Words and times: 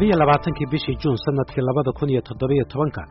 labiyo 0.00 0.16
labaatankii 0.18 0.66
bishii 0.72 0.96
juun 1.02 1.16
sannadkii 1.24 1.60
labada 1.68 1.92
kun 1.92 2.08
iyo 2.10 2.20
toddobiyo 2.28 2.64
tobanka 2.72 3.02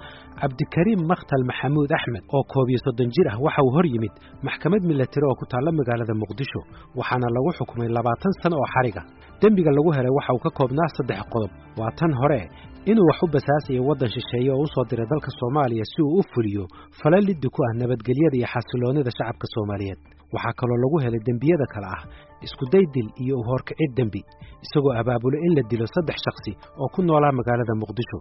cabdikariim 0.41 1.01
makhtal 1.11 1.43
maxamuud 1.49 1.91
axmed 1.97 2.23
oo 2.33 2.43
koob 2.53 2.69
iyo 2.69 2.79
soddon 2.85 3.09
jir 3.15 3.27
ah 3.29 3.37
waxa 3.45 3.61
uu 3.63 3.71
hor 3.75 3.85
yimid 3.93 4.13
maxkamad 4.47 4.81
milatari 4.89 5.25
oo 5.29 5.35
ku 5.39 5.45
taalla 5.51 5.71
magaalada 5.79 6.13
muqdisho 6.21 6.61
waxaana 6.99 7.27
lagu 7.35 7.49
xukumay 7.57 7.89
labaatan 7.97 8.33
sano 8.41 8.55
oo 8.57 8.67
xariga. 8.73 9.01
Dembiga 9.41 9.71
lagu 9.77 9.89
helay 9.97 10.13
waxa 10.17 10.31
uu 10.33 10.41
ka 10.45 10.49
koobnaa 10.57 10.89
saddex 10.97 11.21
qodob. 11.33 11.51
Waa 11.79 11.91
tan 11.99 12.11
hore 12.21 12.41
inuu 12.89 13.05
wax 13.09 13.19
u 13.23 13.27
basaasayo 13.33 13.81
waddan 13.89 14.09
shisheeye 14.15 14.51
oo 14.51 14.61
u 14.65 14.67
soo 14.73 14.85
diray 14.89 15.07
dalka 15.13 15.29
soomaaliya 15.39 15.85
si 15.93 16.01
uu 16.01 16.17
u 16.19 16.21
fuliyo 16.33 16.63
fala 16.99 17.17
ku 17.55 17.59
ah 17.67 17.73
nabadgelyada 17.81 18.35
iyo 18.39 18.47
xasiloonnida 18.53 19.11
shacabka 19.17 19.45
soomaaliyeed 19.53 19.99
waxaa 20.35 20.53
kaloo 20.59 20.79
lagu 20.83 20.97
helay 21.03 21.21
dembiyada 21.29 21.65
kale 21.73 21.87
ah 21.95 22.01
iskuday 22.45 22.83
dil 22.95 23.07
iyo 23.23 23.35
u 23.41 23.43
horkicid 23.49 23.91
dembi 23.99 24.21
isagoo 24.65 24.93
abaabulo 25.01 25.37
in 25.47 25.51
la 25.57 25.63
dilo 25.71 25.85
saddex 25.95 26.17
shakhsi 26.25 26.51
oo 26.81 26.87
ku 26.95 26.99
noolaa 27.07 27.33
magaalada 27.39 27.73
muqdisho. 27.81 28.19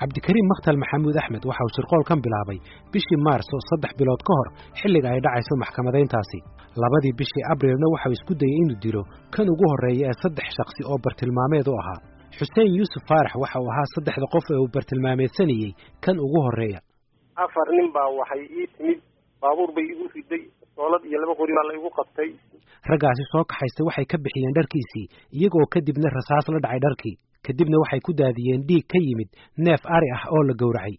Cabdikariim 0.00 0.46
makhtal 0.52 0.76
maxamuud 0.82 1.16
axmed 1.22 1.44
waxa 1.50 1.62
uu 1.66 1.72
shirqoolkan 1.76 2.18
bilaabay 2.24 2.58
bishii 2.92 3.18
maarso 3.26 3.56
saddex 3.70 3.92
bilood 4.00 4.22
ka 4.28 4.32
hor 4.38 4.48
xilliga 4.80 5.08
ay 5.14 5.20
dhacayso 5.24 5.54
maxkamadayntaasi. 5.62 6.38
Labadii 6.82 7.14
bishii 7.20 7.44
abriilna 7.52 7.86
waxau 7.94 8.12
isku 8.16 8.32
dayey 8.40 8.58
inuu 8.62 8.78
dilo 8.84 9.02
kan 9.34 9.46
ugu 9.54 9.64
horreeya 9.72 10.06
ee 10.10 10.16
saddex 10.22 10.48
shakhsi 10.58 10.80
oo 10.90 10.98
bartilmaameed 11.04 11.66
u 11.72 11.74
ahaa. 11.82 11.98
Xuseen 12.38 12.68
yuusuf 12.78 13.02
faarax 13.10 13.32
waxa 13.42 13.58
uu 13.64 13.70
ahaa 13.74 13.86
saddexda 13.94 14.26
qof 14.34 14.46
ee 14.54 14.58
uu 14.62 14.68
bartilmaameedsanayey 14.76 15.70
kan 16.04 16.16
ugu 16.26 16.38
horreeya. 16.46 16.80
Afar 17.44 17.66
nin 17.78 17.88
baa 17.96 18.08
waxay 18.20 18.42
ii 18.60 18.66
timid 18.76 18.98
baabuur 19.42 19.70
bay 19.76 19.86
igu 19.94 20.04
riday 20.16 20.42
soolad 20.76 21.02
iyo 21.08 21.18
laba 21.22 21.34
qori 21.40 21.52
baa 21.56 21.66
la 21.68 21.74
igu 21.78 21.90
qabtay. 21.98 22.30
Raggaasi 22.90 23.24
soo 23.32 23.44
kaxaystay 23.50 23.84
waxay 23.88 24.06
ka 24.12 24.16
bixiyeen 24.24 24.54
dharkiisii 24.58 25.06
iyagoo 25.38 25.66
kadibna 25.74 26.08
rasaas 26.16 26.46
la 26.54 26.58
dhacay 26.64 26.80
dharkii 26.86 27.16
kadibna 27.46 27.76
waxay 27.82 28.00
ku 28.06 28.12
daadiyeen 28.20 28.62
dhiig 28.68 28.84
ka 28.92 28.98
yimid 29.06 29.30
neef 29.66 29.82
ari 29.96 30.08
ah 30.16 30.24
oo 30.34 30.42
la 30.48 30.54
gowracay. 30.62 30.94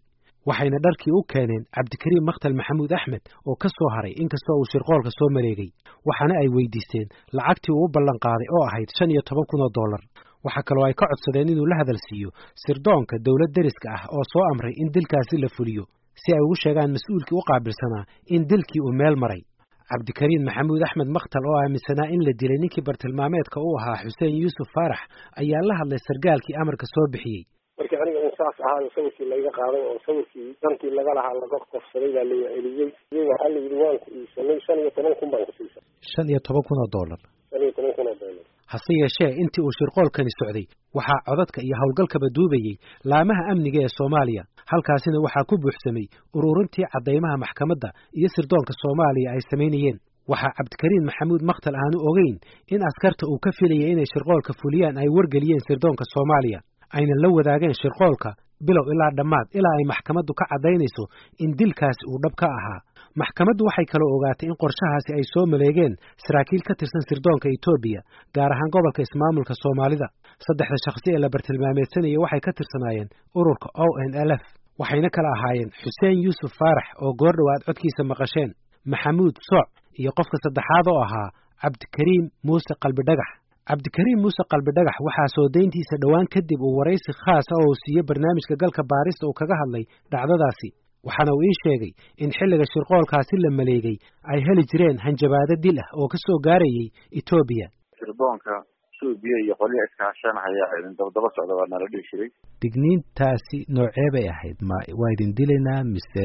Waxayna 0.48 0.78
dharkii 0.86 1.12
u 1.18 1.20
keeneen 1.32 1.62
cabdikariim 1.74 2.24
makhtal 2.28 2.54
maxamuud 2.58 2.92
axmed 2.98 3.22
oo 3.48 3.56
ka 3.62 3.68
soo 3.76 3.88
haray 3.94 4.14
inkastoo 4.22 4.56
uu 4.60 4.68
shirqoolka 4.72 5.10
soo 5.18 5.28
maleegay 5.36 5.70
waxaana 6.08 6.34
ay 6.42 6.48
weydiisteen 6.56 7.06
lacagtii 7.36 7.74
uu 7.76 7.84
u 7.86 7.92
ballan 7.94 8.18
qaaday 8.24 8.48
oo 8.56 8.64
ahayd 8.68 8.90
shan 8.98 9.10
iyo 9.14 9.22
toban 9.28 9.46
kun 9.50 9.60
oo 9.66 9.70
dollar. 9.78 10.02
Waxaa 10.44 10.66
kaloo 10.68 10.84
ay 10.88 10.94
ka 11.00 11.04
codsadeen 11.10 11.48
inuu 11.52 11.66
la 11.70 11.76
hadal 11.80 11.98
siiyo 12.06 12.30
sirdoonka 12.62 13.14
dowlad 13.26 13.52
deriska 13.56 13.88
ah 13.96 14.02
oo 14.16 14.24
soo 14.32 14.44
amray 14.52 14.74
in 14.82 14.88
dilkaasi 14.94 15.36
la 15.44 15.48
fuliyo 15.56 15.84
si 16.22 16.28
ay 16.36 16.40
ugu 16.46 16.56
sheegaan 16.62 16.90
mas'uulkii 16.96 17.36
u 17.40 17.42
qaabilsanaa 17.50 18.04
in 18.34 18.42
dilkii 18.50 18.82
uu 18.86 18.92
meel 19.00 19.16
maray 19.22 19.42
cabdikariim 19.90 20.42
maxamuud 20.48 20.82
axmed 20.88 21.08
makhtal 21.16 21.44
oo 21.50 21.56
aaminsanaa 21.62 22.08
in 22.14 22.20
la 22.26 22.32
dilay 22.40 22.58
ninkii 22.62 22.84
bartilmaameedka 22.88 23.58
u 23.68 23.70
ahaa 23.80 23.98
xuseen 24.04 24.34
yuusuf 24.42 24.68
faarax 24.76 25.00
ayaa 25.42 25.62
la 25.68 25.74
hadlay 25.80 26.00
sargaalkii 26.08 26.56
amarka 26.62 26.86
soo 26.94 27.06
bixiyey. 27.14 27.42
Markii 27.78 27.98
aniga 28.02 28.20
in 28.26 28.32
saas 28.40 28.56
ahaayo 28.66 28.88
sawirkii 28.96 29.26
layga 29.32 29.50
qaaday 29.58 29.82
oo 29.90 29.98
sawirkii 30.06 30.46
dantii 30.62 30.92
laga 30.98 31.12
lahaa 31.18 31.34
laga 31.42 31.58
qofsaday 31.72 32.10
baa 32.16 32.24
la 32.30 32.36
celiyey. 32.54 32.90
Waxaa 33.30 33.48
la 33.54 33.58
yidhi 33.64 33.76
waan 33.82 33.98
ku 34.02 34.08
iibsanay 34.18 34.58
shan 34.66 34.78
iyo 34.82 34.90
toban 34.96 35.14
kun 35.20 35.28
baan 35.32 35.44
ku 35.48 35.52
siisa 35.58 35.78
shan 36.12 36.26
iyo 36.32 36.40
toban 36.46 36.62
kun 36.68 36.78
oo 36.84 36.88
dollar. 36.96 37.20
Shan 37.50 37.62
iyo 37.64 37.72
toban 37.78 37.92
kun 37.96 38.06
oo 38.12 38.16
dollar. 38.24 38.44
Hase 38.72 38.92
yeeshee 39.02 39.30
intii 39.42 39.62
uu 39.66 39.74
shirqoolkani 39.78 40.32
socday 40.40 40.66
waxaa 40.98 41.20
codadka 41.28 41.58
iyo 41.66 41.76
howlgalkaba 41.80 42.28
duubayey 42.36 42.74
laamaha 43.10 43.42
amniga 43.52 43.80
ee 43.86 43.92
soomaaliya 43.98 44.42
halkaasina 44.70 45.18
waxaa 45.26 45.48
ku 45.50 45.54
buuxsamay 45.62 46.06
ururintii 46.36 46.86
caddaymaha 46.92 47.36
maxkamadda 47.44 47.88
iyo 48.18 48.28
sirdoonka 48.36 48.72
soomaaliya 48.82 49.28
ay 49.34 49.40
samaynayeen 49.50 49.98
waxaa 50.32 50.52
cabdikariim 50.58 51.04
maxamuud 51.08 51.42
makhtal 51.50 51.76
aanu 51.82 51.98
ogeyn 52.10 52.36
in 52.74 52.80
askarta 52.90 53.24
uu 53.32 53.38
ka 53.44 53.50
filayay 53.58 53.90
inay 53.94 54.08
shirqoolka 54.12 54.52
fuliyaan 54.60 54.96
ay 55.02 55.08
wargeliyeen 55.16 55.62
sirdoonka 55.68 56.04
soomaaliya. 56.14 56.60
Ayna 56.96 57.14
la 57.22 57.28
wadaageen 57.36 57.74
shirqoolka 57.82 58.30
bilow 58.66 58.86
ilaa 58.92 59.10
dhammaad 59.18 59.46
ilaa 59.58 59.74
ay 59.78 59.84
maxkamaddu 59.92 60.32
ka 60.40 60.44
caddaynayso 60.52 61.04
in 61.44 61.50
dilkaasi 61.58 62.02
uu 62.10 62.18
dhab 62.24 62.34
ka 62.40 62.46
ahaa 62.58 62.80
maxkamaddu 63.20 63.62
waxay 63.68 63.86
kaloo 63.92 64.10
ogaatay 64.16 64.46
in 64.50 64.56
qorshahaasi 64.62 65.10
ay 65.18 65.24
soo 65.32 65.44
maleegeen 65.52 65.92
saraakiil 66.24 66.62
ka 66.68 66.72
tirsan 66.80 67.04
sirdoonka 67.08 67.48
etoobiya 67.56 68.00
gaar 68.36 68.50
ahaan 68.54 68.70
gobolka 68.74 69.00
ismaamulka 69.06 69.54
soomaalida. 69.62 70.06
Saddexda 70.46 70.76
shakhsi 70.86 71.08
ee 71.14 71.20
la 71.24 71.28
bartilmaameedsanayay 71.34 72.18
waxay 72.24 72.40
ka 72.46 72.50
tirsanaayeen 72.58 73.08
ururka 73.40 73.68
o 73.84 73.86
n 74.08 74.10
l 74.28 74.30
f 74.40 74.44
waxayna 74.80 75.08
kala 75.16 75.28
ahaayeen 75.36 75.70
xuseen 75.82 76.16
yuusuf 76.24 76.52
faarax 76.60 76.86
oo 77.04 77.12
goordhow 77.20 77.48
aad 77.52 77.62
codkiisa 77.68 78.02
maqasheen 78.12 78.50
maxamuud 78.92 79.34
sooc 79.50 79.68
iyo 80.00 80.10
qofka 80.18 80.36
saddexaad 80.44 80.86
oo 80.92 81.00
ahaa 81.06 81.28
cabdikariim 81.62 82.24
muuse 82.46 82.72
qalbidhagax. 82.84 83.30
Cabdikariim 83.70 84.18
muuse 84.24 84.42
qalbidhagax 84.52 84.96
waxaa 85.08 85.28
soo 85.36 85.46
dayntiisa 85.56 85.96
dhowaan 86.02 86.26
kadib 86.34 86.60
uu 86.66 86.74
waraysi 86.78 87.10
khaasa 87.24 87.52
oo 87.60 87.64
uu 87.70 87.76
siiyey 87.82 88.04
barnaamijka 88.08 88.54
galka 88.62 88.82
baarista 88.92 89.22
uu 89.28 89.34
kaga 89.40 89.54
hadlay 89.62 89.84
dhacdadaasi 90.12 90.68
waxaana 91.08 91.32
uu 91.38 91.44
ii 91.50 91.56
sheegay 91.62 91.92
in 92.24 92.30
xilliga 92.38 92.66
shirqoolkaasi 92.72 93.34
la 93.44 93.50
maleegay 93.58 93.96
ay 94.32 94.38
heli 94.48 94.64
jireen 94.70 94.98
hanjabaado 95.06 95.54
dil 95.64 95.78
ah 95.84 95.88
oo 96.00 96.08
ka 96.12 96.18
soo 96.26 96.38
gaarayay 96.46 96.86
etoobiya 97.20 97.66
sirdoonka 98.00 98.54
etoobiya 98.94 99.36
iyo 99.44 99.54
qolya 99.62 99.82
iskaashanahaya 99.88 100.64
idin 100.78 100.94
dabadaba 101.00 101.28
socda 101.36 101.54
waa 101.58 101.68
nala 101.72 101.86
dhihi 101.92 102.04
jiray. 102.10 102.30
Digniintaasi 102.62 103.58
noocee 103.76 104.08
bay 104.14 104.26
ahayd 104.34 104.58
ma 104.70 104.76
waa 105.00 105.10
idin 105.14 105.30
dilaynaa 105.38 105.82
mise 105.94 106.24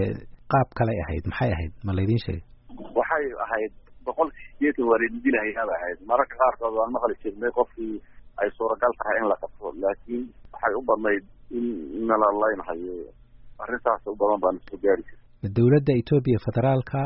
qaab 0.53 0.67
kalay 0.79 0.97
ahayd? 1.05 1.23
Maxay 1.31 1.51
ahayd? 1.55 1.73
Ma 1.87 1.91
laydin 1.97 2.19
sheegay? 2.25 2.43
Waxay 2.99 3.25
ahayd 3.45 3.71
boqolkii 4.07 4.47
sideetan 4.57 4.85
waa 4.91 4.99
laydin 5.01 5.21
dilahayaabay 5.25 5.77
ahayd. 5.79 5.97
Mararka 6.11 6.35
qaarkood 6.41 6.73
waan 6.79 6.91
maqli 6.95 7.15
jirnay 7.23 7.51
qofkii 7.59 7.93
ay 8.41 8.49
suuragal 8.57 8.93
tahay 9.01 9.17
in 9.21 9.27
la 9.31 9.35
qabto 9.43 9.65
laakiin 9.83 10.23
waxay 10.53 10.73
u 10.79 10.81
badnayd 10.89 11.23
in 11.57 11.65
nala 12.09 12.27
laynhayo 12.43 12.95
arrintaas 13.63 14.01
u 14.11 14.15
badan 14.21 14.39
baan 14.45 14.57
soo 14.69 14.77
gaari 14.85 15.03
jira 15.07 15.19
ma 15.43 15.49
dowladda 15.57 15.93
etoobiya 16.01 16.39
federaalka 16.47 17.01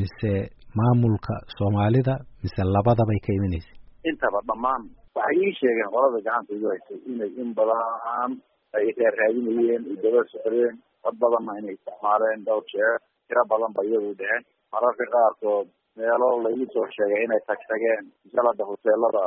mise 0.00 0.32
maamulka 0.80 1.34
soomaalida 1.56 2.14
mise 2.44 2.60
labadabay 2.76 3.18
ka 3.26 3.30
imanaysa. 3.38 3.72
Intaba 4.10 4.38
dhammaan 4.48 4.82
waxay 5.18 5.36
ii 5.46 5.52
sheegeen 5.60 5.90
qolada 5.94 6.18
gacanta 6.26 6.50
igu 6.56 6.66
haysay 6.72 6.98
inay 7.12 7.30
in 7.42 7.50
badan 7.58 8.30
ay 8.78 8.86
raaraadinayeen 9.00 9.82
ay 9.90 9.96
daba 10.04 10.20
socdeen 10.32 10.74
dad 11.04 11.16
badanna 11.22 11.52
inay 11.60 11.74
isticmaaleen 11.78 12.40
dhowr 12.48 12.64
jeer 12.72 12.94
tiro 13.28 13.42
badan 13.52 13.70
ba 13.76 13.80
iyagu 13.88 14.10
dheheen 14.20 14.42
mararka 14.74 15.04
qaarkood 15.14 15.66
meelo 16.00 16.28
laygu 16.46 16.66
soo 16.74 16.86
sheegay 16.96 17.22
inay 17.26 17.40
tag 17.50 17.60
tageen 17.70 18.04
misalada 18.26 18.62
hoteelada 18.70 19.22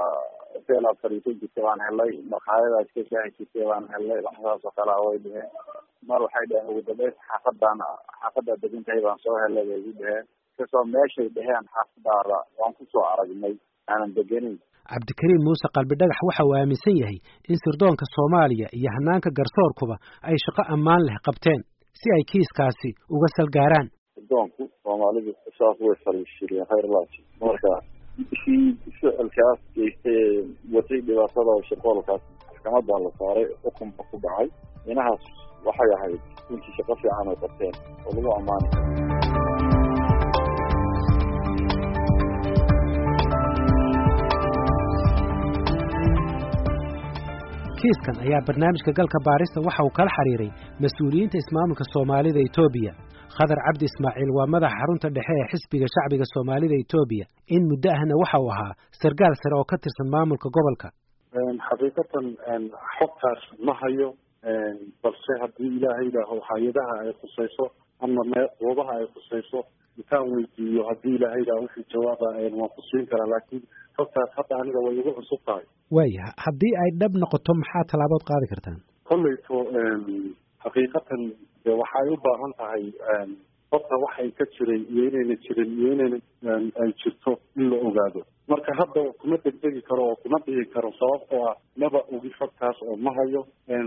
hotel 0.57 0.83
aad 0.91 0.97
fadhiisan 1.03 1.35
jirtay 1.41 1.63
baan 1.67 1.79
helay 1.87 2.11
maqaayada 2.33 2.77
iska 2.85 3.01
shaahi 3.11 3.29
jirtay 3.37 3.65
baan 3.71 3.85
helay 3.93 4.19
waxsaas 4.27 4.65
oo 4.69 4.73
kale 4.79 4.93
way 5.07 5.17
dheheen 5.25 5.49
mar 6.09 6.19
waxay 6.25 6.45
dheheen 6.51 6.69
ugu 6.71 6.81
dambeyn 6.89 7.13
xaafadan 7.29 7.79
xaafadaad 8.21 8.59
degan 8.65 8.83
tahay 8.87 9.01
baan 9.07 9.19
soo 9.25 9.35
helay 9.43 9.65
bay 9.69 9.79
igu 9.83 9.93
dheheen 10.01 10.25
inkastoo 10.53 10.83
meeshay 10.95 11.27
dheheen 11.37 11.65
xaafadaada 11.75 12.37
waan 12.59 12.73
ku 12.79 12.83
soo 12.93 13.05
aragnay 13.13 13.55
aanan 13.91 14.11
degenin 14.19 14.55
cabdikariim 14.91 15.41
muuse 15.47 15.67
qalbidhagax 15.77 16.19
waxa 16.29 16.43
uu 16.49 16.55
aaminsan 16.59 16.95
yahay 17.01 17.17
in 17.51 17.57
sirdoonka 17.63 18.05
soomaaliya 18.15 18.67
iyo 18.79 18.89
hanaanka 18.97 19.29
garsoorkuba 19.39 19.95
ay 20.29 20.37
shaqo 20.45 20.61
ammaan 20.75 21.01
leh 21.07 21.17
qabteen 21.27 21.61
si 22.01 22.07
ay 22.17 22.23
kiiskaasi 22.31 22.89
uga 23.15 23.27
salgaaraan 23.37 23.87
sirdoonku 24.17 24.63
soomaalidu 24.85 25.31
saas 25.59 25.77
way 25.87 25.95
fariishireen 26.05 26.65
khayrlaasi 26.71 27.19
marka 27.45 27.71
kii 28.43 28.65
ficilkaas 28.83 29.59
geystay 29.75 30.21
watay 30.73 30.99
dhibaatada 31.07 31.53
shirqoolkaas 31.69 32.23
maxkamadaa 32.49 32.99
la 33.05 33.11
saaray 33.19 33.45
xukunba 33.63 34.01
ku 34.09 34.15
dhacay. 34.23 34.47
Inahaas 34.91 35.23
waxay 35.67 35.89
ahayd 35.97 36.21
runtii 36.49 36.75
shaqo 36.77 36.93
fiican 37.01 37.27
ay 37.33 37.37
qabteen 37.43 37.75
oo 38.05 38.11
lagu 38.15 38.29
ammaani 38.39 38.67
kiiskan 47.81 48.15
ayaa 48.25 48.41
barnaamijka 48.47 48.91
galka 48.99 49.19
baarista 49.27 49.59
waxa 49.67 49.83
uu 49.87 49.93
kala 49.99 50.11
xiriiray 50.17 50.51
mas'uuliyiinta 50.83 51.37
ismaamulka 51.43 51.83
soomaalida 51.93 52.39
etoobiya 52.47 52.91
khadar 53.37 53.59
cabdi 53.67 53.85
ismaaciil 53.91 54.31
waa 54.37 54.47
madaxa 54.55 54.77
xarunta 54.81 55.07
dhexe 55.17 55.33
ee 55.41 55.47
xisbiga 55.51 55.87
shacbiga 55.95 56.25
soomaalida 56.33 56.75
etoobiya 56.83 57.25
in 57.55 57.63
muddo 57.71 57.89
ahna 57.97 58.13
waxa 58.21 58.37
uu 58.45 58.51
ahaa 58.55 58.73
sargaal 59.01 59.35
sare 59.41 59.55
oo 59.59 59.65
ka 59.71 59.77
tirsan 59.83 60.07
maamulka 60.15 60.47
gobolka. 60.57 60.87
Xaqiiqatan 61.67 62.25
xogtaas 62.97 63.41
ma 63.67 63.73
hayo 63.81 64.09
balse 65.03 65.31
haddii 65.41 65.71
ilaahay 65.77 66.05
idhaaho 66.11 66.35
hay'adaha 66.49 66.93
ay 67.03 67.11
khusayso 67.21 67.65
ama 68.05 68.21
goobaha 68.61 68.93
ay 68.99 69.05
khusayso 69.15 69.59
intaan 69.99 70.25
weydiiyo 70.33 70.81
haddii 70.89 71.15
ilaahay 71.17 71.41
idhaaho 71.45 71.61
wixii 71.65 71.85
jawaaba 71.93 72.27
waan 72.59 72.69
ku 72.75 72.81
siin 72.89 73.05
karaa 73.11 73.29
laakiin 73.33 73.63
xogtaas 73.97 74.31
hadda 74.39 74.53
aniga 74.61 74.79
way 74.85 74.95
igu 75.01 75.11
cusub 75.19 75.41
tahay. 75.47 75.65
Waaya 75.97 76.25
haddii 76.45 76.73
ay 76.83 76.89
dhab 77.01 77.13
noqoto 77.23 77.51
maxaa 77.61 77.83
tallaabood 77.91 78.23
qaadi 78.31 78.47
kartaan? 78.53 78.79
Kolleyto 79.09 79.55
xaqiiqatan 80.67 81.21
de 81.65 81.71
waxay 81.81 82.07
u 82.13 82.17
baahan 82.25 82.53
tahay 82.61 82.83
horta 83.71 83.95
waxay 84.05 84.29
ka 84.37 84.45
jiray 84.55 84.81
iyo 84.93 85.03
inayna 85.09 85.35
jirin 85.45 85.71
iyo 85.79 85.89
inayna 85.95 86.17
ay 86.83 86.89
jirto 87.01 87.31
in 87.59 87.65
la 87.71 87.77
ogaado. 87.87 88.21
Marka 88.51 88.71
hadda 88.79 89.01
kuma 89.21 89.37
degdegi 89.45 89.81
karo 89.89 90.03
oo 90.11 90.15
kuma 90.23 90.37
dhihi 90.45 90.63
karo 90.75 90.89
sababtoo 90.99 91.41
ah 91.51 91.55
maba 91.81 91.99
ogi 92.15 92.31
xogtaas 92.39 92.77
oo 92.89 92.95
ma 93.05 93.11
hayo 93.17 93.41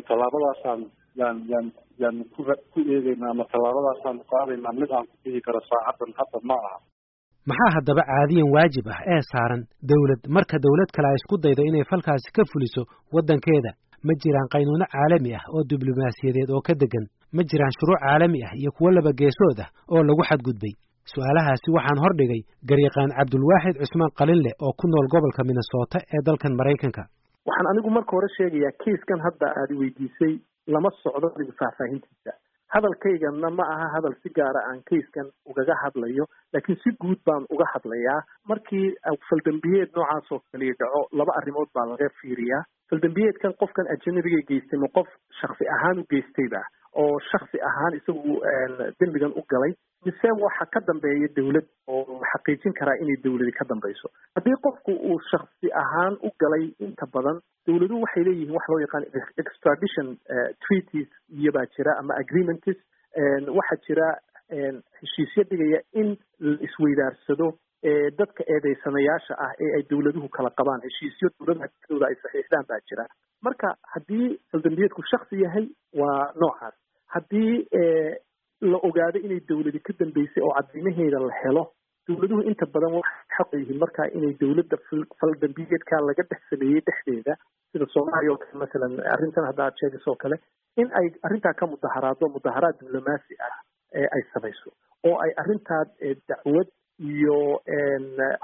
tallaabadaasaan 0.09 0.81
yaan 1.21 1.37
yaan 1.53 1.67
yaan 2.03 2.17
ku 2.35 2.41
ku 2.73 2.79
eegeynaa 2.95 3.31
ama 3.35 3.45
tallaabadaasaanu 3.53 4.23
qaadaynaa 4.33 4.73
mid 4.81 4.91
aan 4.99 5.07
ku 5.11 5.17
dhihi 5.25 5.41
karo 5.47 5.61
saacadan 5.71 6.13
hadda 6.21 6.39
ma 6.51 6.57
aha. 6.67 6.77
Maxaa 7.51 7.71
haddaba 7.77 8.03
caadiyan 8.11 8.49
waajib 8.57 8.87
ah 8.95 9.01
ee 9.15 9.21
saaran 9.33 9.63
dawlad 9.93 10.21
marka 10.37 10.57
dawlad 10.67 10.91
kale 10.97 11.09
ay 11.13 11.17
isku 11.21 11.37
daydo 11.47 11.63
inay 11.71 11.85
falkaasi 11.93 12.29
ka 12.37 12.43
fuliso 12.53 12.83
waddankeeda 13.17 13.71
ma 14.07 14.13
jiraan 14.23 14.49
qaynuuno 14.55 14.87
caalami 14.95 15.31
ah 15.39 15.45
oo 15.55 15.63
diblomaasiyadeed 15.73 16.51
oo 16.57 16.63
ka 16.69 16.75
degan 16.83 17.05
ma 17.37 17.43
jiraan 17.51 17.75
shuruuc 17.79 18.01
caalami 18.07 18.41
ah 18.49 18.53
iyo 18.61 18.71
kuwo 18.77 18.91
laba 18.97 19.13
geesood 19.21 19.59
ah 19.65 19.69
oo 19.93 20.03
lagu 20.09 20.23
xadgudbay. 20.31 20.75
Su'aalahaasi 21.13 21.69
waxaan 21.77 21.99
hordhigay 22.05 22.41
garyaqaan 22.71 23.11
cabdulwaaxid 23.19 23.77
cusmaan 23.83 24.13
qalinleh 24.21 24.55
oo 24.65 24.73
ku 24.81 24.85
nool 24.93 25.07
gobolka 25.15 25.43
minnesota 25.49 25.99
ee 26.15 26.21
dalkan 26.29 26.53
maraykanka. 26.61 27.03
Waxaan 27.49 27.69
anigu 27.73 27.91
marka 27.97 28.13
hore 28.17 28.29
sheegayaa 28.37 28.75
kiiskan 28.83 29.21
hadda 29.27 29.47
aad 29.61 29.71
weydiisay 29.81 30.33
lama 30.75 30.91
socdo 31.03 31.27
adigu 31.35 31.53
faahfaahintiisa 31.61 32.33
hadalkaygana 32.75 33.51
ma 33.59 33.65
aha 33.75 33.87
hadal 33.95 34.15
si 34.23 34.31
gaara 34.39 34.61
aan 34.71 34.81
kayskan 34.91 35.29
ugaga 35.51 35.75
hadlayo 35.83 36.25
laakiin 36.55 36.79
si 36.85 36.91
guud 37.03 37.19
baan 37.27 37.45
uga 37.55 37.67
hadlayaa. 37.75 38.21
Markii 38.49 38.87
faldambiyeed 39.29 39.91
noocaas 39.97 40.33
oo 40.33 40.41
kaliya 40.53 40.75
dhaco 40.83 41.01
laba 41.21 41.33
arrimood 41.41 41.71
baa 41.75 41.87
laga 41.93 42.09
fiiriyaa. 42.21 42.63
Faldambiyeedkan 42.91 43.55
qofkan 43.63 43.87
ajanabiga 43.95 44.41
geystay 44.51 44.79
ma 44.85 44.89
qof 44.99 45.09
shaksi 45.41 45.65
ahaan 45.77 45.99
u 46.03 46.05
geystayba 46.15 46.63
oo 47.03 47.19
shaksi 47.31 47.59
ahaan 47.71 47.95
isagu 48.01 48.33
dembigan 49.01 49.33
u 49.41 49.43
galay 49.53 49.73
mise 50.07 50.29
waxa 50.45 50.65
ka 50.75 50.81
dambeeya 50.89 51.29
dawlad 51.37 51.67
oo 51.95 52.21
xaqiijin 52.33 52.73
karaa 52.79 52.97
inay 53.03 53.17
dawladi 53.25 53.53
ka 53.59 53.65
dambayso. 53.69 54.09
Haddii 54.37 54.57
qofku 54.67 54.93
uu 55.11 55.19
shaksi 55.31 55.69
ahaan 55.83 56.15
u 56.27 56.31
galay 56.41 56.65
inta 56.87 57.07
badan 57.15 57.41
dawladuhu 57.67 58.03
waxay 58.05 58.25
leeyihiin 58.29 58.55
wax 58.57 58.65
loo 58.73 58.81
yaqaan 58.85 59.05
extradition 59.45 60.17
treaties 60.65 61.09
iyobaa 61.39 61.67
jira 61.77 61.99
ama 62.01 62.15
agreements 62.23 62.81
waxaa 63.59 63.81
jira 63.89 64.09
heshiisyo 65.01 65.43
dhigaya 65.51 65.81
in 66.01 66.17
la 66.41 66.57
isweydaarsado 66.69 67.49
dadka 68.21 68.45
eedeysanayaasha 68.55 69.35
ah 69.45 69.53
ee 69.65 69.71
ay 69.77 69.83
dawladuhu 69.91 70.29
kala 70.37 70.51
qabaan. 70.61 70.81
Heshiisyo 70.89 71.29
dawladaha 71.39 71.69
dooda 71.91 72.07
ay 72.11 72.17
saxiixdaan 72.25 72.65
baa 72.73 72.81
jira. 72.91 73.05
Marka 73.47 73.69
haddii 73.95 74.27
faldambiyeedku 74.53 75.03
shaksi 75.13 75.43
yahay 75.45 75.67
waa 76.01 76.33
noocaas. 76.43 76.75
Haddii 77.15 77.53
la 78.61 78.79
ogaado 78.89 79.19
inay 79.27 79.41
dawladi 79.49 79.81
ka 79.89 79.93
dambeysay 80.01 80.43
oo 80.47 80.53
cadeymaheeda 80.59 81.19
la 81.27 81.35
helo. 81.43 81.65
Dawladuhu 82.09 82.43
inta 82.51 82.67
badan 82.75 82.93
waxay 82.99 83.25
xaq 83.37 83.51
yihiin 83.61 83.79
markaa 83.85 84.09
inay 84.19 84.33
dawladda 84.41 84.77
faldambiyeedka 85.21 86.01
laga 86.09 86.23
dhex 86.31 86.41
sameeyey 86.51 86.81
dhexdeeda 86.89 87.35
sida 87.73 87.87
soomaaliya 87.95 88.33
oo 88.35 88.39
kale 88.43 88.59
masalan 88.65 88.95
arrintan 89.15 89.47
hadda 89.51 89.65
aad 89.67 89.77
sheegayso 89.81 90.11
oo 90.13 90.19
kale 90.25 90.37
in 90.83 90.89
ay 91.01 91.07
arrintaa 91.29 91.55
ka 91.61 91.67
mudaharaado 91.73 92.29
mudaharaad 92.37 92.77
diblomaasi 92.83 93.35
ah 93.49 93.55
ee 94.01 94.07
ay 94.17 94.23
samayso 94.35 94.71
oo 95.09 95.17
ay 95.25 95.31
arrintaa 95.43 95.83
dacwad 96.31 96.69
iyo 97.13 97.37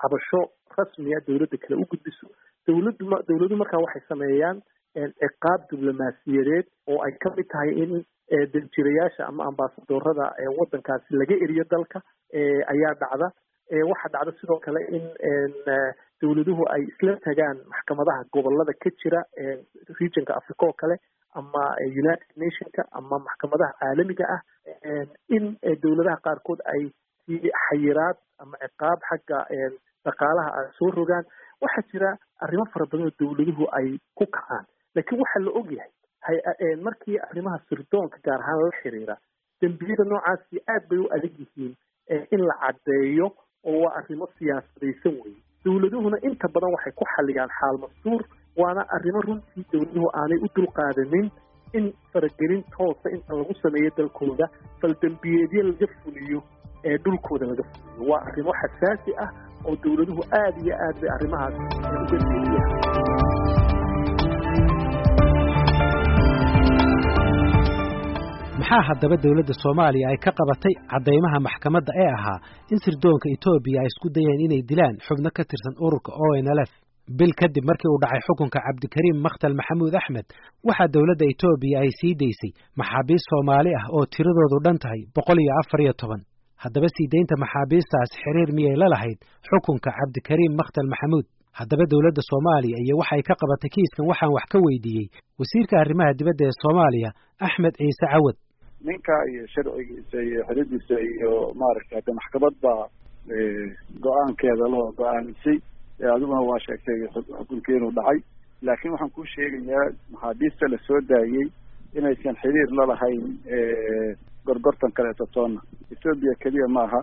cabasho 0.02 0.40
rasmiya 0.78 1.20
dawladda 1.28 1.56
kale 1.64 1.74
u 1.82 1.86
gudbiso. 1.92 2.26
Dawladdu 2.66 3.04
dawladuhu 3.28 3.58
markaa 3.62 3.82
waxay 3.86 4.02
sameeyaan 4.12 4.62
ciqaab 5.22 5.60
diblomaasiyadeed 5.72 6.66
oo 6.92 6.98
ay 7.06 7.12
ka 7.24 7.30
mid 7.36 7.48
tahay 7.54 7.72
in 7.84 7.92
danjirayaasha 8.30 9.26
ama 9.30 9.44
ambasadorada 9.50 10.26
waddankaasi 10.58 11.14
laga 11.20 11.34
eriyo 11.44 11.64
dalka 11.70 12.00
ayaa 12.74 12.94
dhacda. 13.02 13.28
Waxaa 13.90 14.10
dhacda 14.14 14.32
sidoo 14.40 14.58
kale 14.64 14.80
in 14.96 15.04
dawladuhu 16.22 16.64
ay 16.74 16.82
isla 16.90 17.16
tagaan 17.24 17.58
maxkamadaha 17.72 18.24
gobollada 18.34 18.72
ka 18.82 18.90
jira 19.02 19.20
regionka 20.00 20.36
africa 20.40 20.66
oo 20.66 20.72
kale 20.82 20.96
ama 21.34 21.64
united 22.02 22.30
nationka 22.36 22.82
ama 22.92 23.18
maxkamadaha 23.26 23.72
caalamiga 23.80 24.24
ah. 24.36 24.40
In 25.36 25.56
dawladaha 25.82 26.18
qaarkood 26.26 26.60
ay 26.74 26.82
xayiraad 27.68 28.16
ama 28.42 28.56
ciqaab 28.64 28.98
xagga 29.10 29.38
dhaqaalaha 30.06 30.50
ay 30.60 30.66
soo 30.78 30.90
rogaan. 30.98 31.24
Waxaa 31.60 31.88
jira 31.92 32.10
arrimo 32.44 32.64
fara 32.72 32.86
badan 32.86 33.06
oo 33.10 33.14
dawladuhu 33.20 33.64
ay 33.78 33.88
ku 34.18 34.24
kacaan 34.26 34.64
laakiin 34.96 35.20
waxaa 35.24 35.44
la 35.46 35.50
ogyahay 35.60 35.90
markii 36.86 37.18
arrimaha 37.30 37.58
sirdoonka 37.68 38.18
gaar 38.24 38.40
ahaan 38.42 38.58
lala 38.62 38.76
xiriira 38.82 39.16
dembiyada 39.60 40.04
noocaasi 40.12 40.56
aad 40.74 40.82
bay 40.90 40.98
u 40.98 41.08
adag 41.16 41.34
yihiin 41.42 41.72
in 42.34 42.40
la 42.48 42.54
caddeeyo 42.64 43.26
oo 43.70 43.78
waa 43.84 43.94
arrimo 44.00 44.26
siyaasadaysan 44.38 45.14
weye 45.22 45.36
dawladuhuna 45.64 46.18
inta 46.28 46.48
badan 46.54 46.72
waxay 46.76 46.92
ku 47.00 47.04
xalliyaan 47.14 47.50
xaal 47.60 47.78
mastuur 47.84 48.22
waana 48.62 48.82
arrimo 48.96 49.20
runtii 49.28 49.64
dawladuhu 49.72 50.08
aanay 50.20 50.38
u 50.46 50.48
dulqaadanin 50.56 51.30
in 51.78 51.86
faragelin 52.12 52.62
toosa 52.76 53.10
inta 53.16 53.34
lagu 53.38 53.54
sameeyo 53.62 53.90
dalkooda 53.96 54.46
faldambiyeedyo 54.80 55.62
laga 55.70 55.86
fuliyo 56.02 56.40
ee 56.84 56.96
dhulkooda 57.04 57.46
laga 57.46 57.64
fuliyo. 57.70 58.10
Waa 58.12 58.20
arrimo 58.28 58.52
xasaasi 58.60 59.10
ah 59.24 59.30
oo 59.68 59.76
dawladuhu 59.84 60.22
aada 60.40 60.60
iyo 60.64 60.74
aad 60.86 60.96
bay 61.00 61.10
arrimahaas 61.16 61.54
uga 61.56 62.18
deeyaan 62.30 63.45
maxaa 68.60 68.82
haddaba 68.88 69.16
dawladda 69.24 69.54
soomaaliya 69.62 70.06
ay 70.12 70.18
ka 70.24 70.30
qabatay 70.38 70.74
caddaymaha 70.92 71.38
maxkamadda 71.46 71.92
ee 72.02 72.10
ahaa 72.18 72.38
in 72.72 72.78
sirdoonka 72.84 73.26
etoobiya 73.36 73.78
ay 73.82 73.88
isku 73.92 74.08
dayeen 74.16 74.40
inay 74.46 74.62
dilaan 74.70 74.96
xubno 75.06 75.30
ka 75.36 75.42
tirsan 75.50 75.74
ururka 75.86 76.10
o 76.24 76.26
n 76.44 76.48
l 76.58 76.60
f? 76.70 76.72
Bil 77.18 77.32
kadib 77.40 77.64
markii 77.70 77.90
uu 77.92 78.00
dhacay 78.02 78.20
xukunka 78.26 78.58
cabdikariim 78.66 79.18
makhtal 79.26 79.54
maxamuud 79.60 79.94
axmed 80.00 80.26
waxaa 80.68 80.88
dawladda 80.94 81.24
etoobiya 81.32 81.76
ay 81.84 81.90
sii 82.00 82.14
daysay 82.22 82.50
maxaabiist 82.80 83.26
soomaali 83.32 83.70
ah 83.80 83.84
oo 83.96 84.04
tiradoodu 84.14 84.58
dhan 84.64 84.78
tahay 84.82 85.00
boqol 85.16 85.38
iyo 85.44 85.52
afar 85.62 85.80
iyo 85.84 85.92
toban. 86.00 86.20
Haddaba 86.62 86.88
sii 86.96 87.06
daynta 87.12 87.34
maxaabiistaas 87.44 88.10
xiriir 88.22 88.50
miyay 88.56 88.76
la 88.82 88.86
lahayd 88.94 89.18
xukunka 89.48 89.90
cabdikariim 89.98 90.52
makhtal 90.60 90.88
maxamuud? 90.94 91.26
Haddaba 91.58 91.84
dawladda 91.92 92.22
soomaaliya 92.30 92.78
iyo 92.84 92.94
waxay 93.00 93.22
ka 93.28 93.34
qabatay 93.42 93.70
kiiskan 93.74 94.04
waxaan 94.10 94.32
wax 94.36 94.44
ka 94.52 94.58
weydiiyey 94.66 95.06
wasiirka 95.40 95.74
arrimaha 95.82 96.10
dibadda 96.18 96.42
ee 96.50 96.54
soomaaliya 96.62 97.10
axmed 97.46 97.74
ciise 97.80 98.06
cawad 98.12 98.36
ninka 98.84 99.12
iyo 99.32 99.46
sharcigiisa 99.54 100.18
iyo 100.28 100.40
xiridiisa 100.48 100.94
iyo 101.10 101.32
maaragtay 101.60 101.96
hadda 101.98 102.12
maxkamad 102.18 102.54
baa 102.64 102.84
go'aankeeda 104.04 104.66
loo 104.74 104.86
go'aamisay 104.98 105.58
adiguna 106.14 106.40
waa 106.50 106.58
sheegtay 106.66 106.98
xukunkii 107.38 107.76
inuu 107.78 107.92
dhacay. 107.98 108.18
Laakiin 108.66 108.92
waxaan 108.92 109.10
kuu 109.16 109.24
sheegayaa 109.34 109.86
maxaabiista 110.12 110.68
la 110.72 110.78
soo 110.86 111.00
daayey 111.10 111.46
inaysan 111.98 112.36
xiriir 112.42 112.70
la 112.78 112.84
lahayn 112.92 113.22
gorgortan 114.46 114.92
kaleeto 114.96 115.26
toonna. 115.34 115.60
Ethoobia 115.92 116.34
keliya 116.42 116.68
maaha 116.68 117.00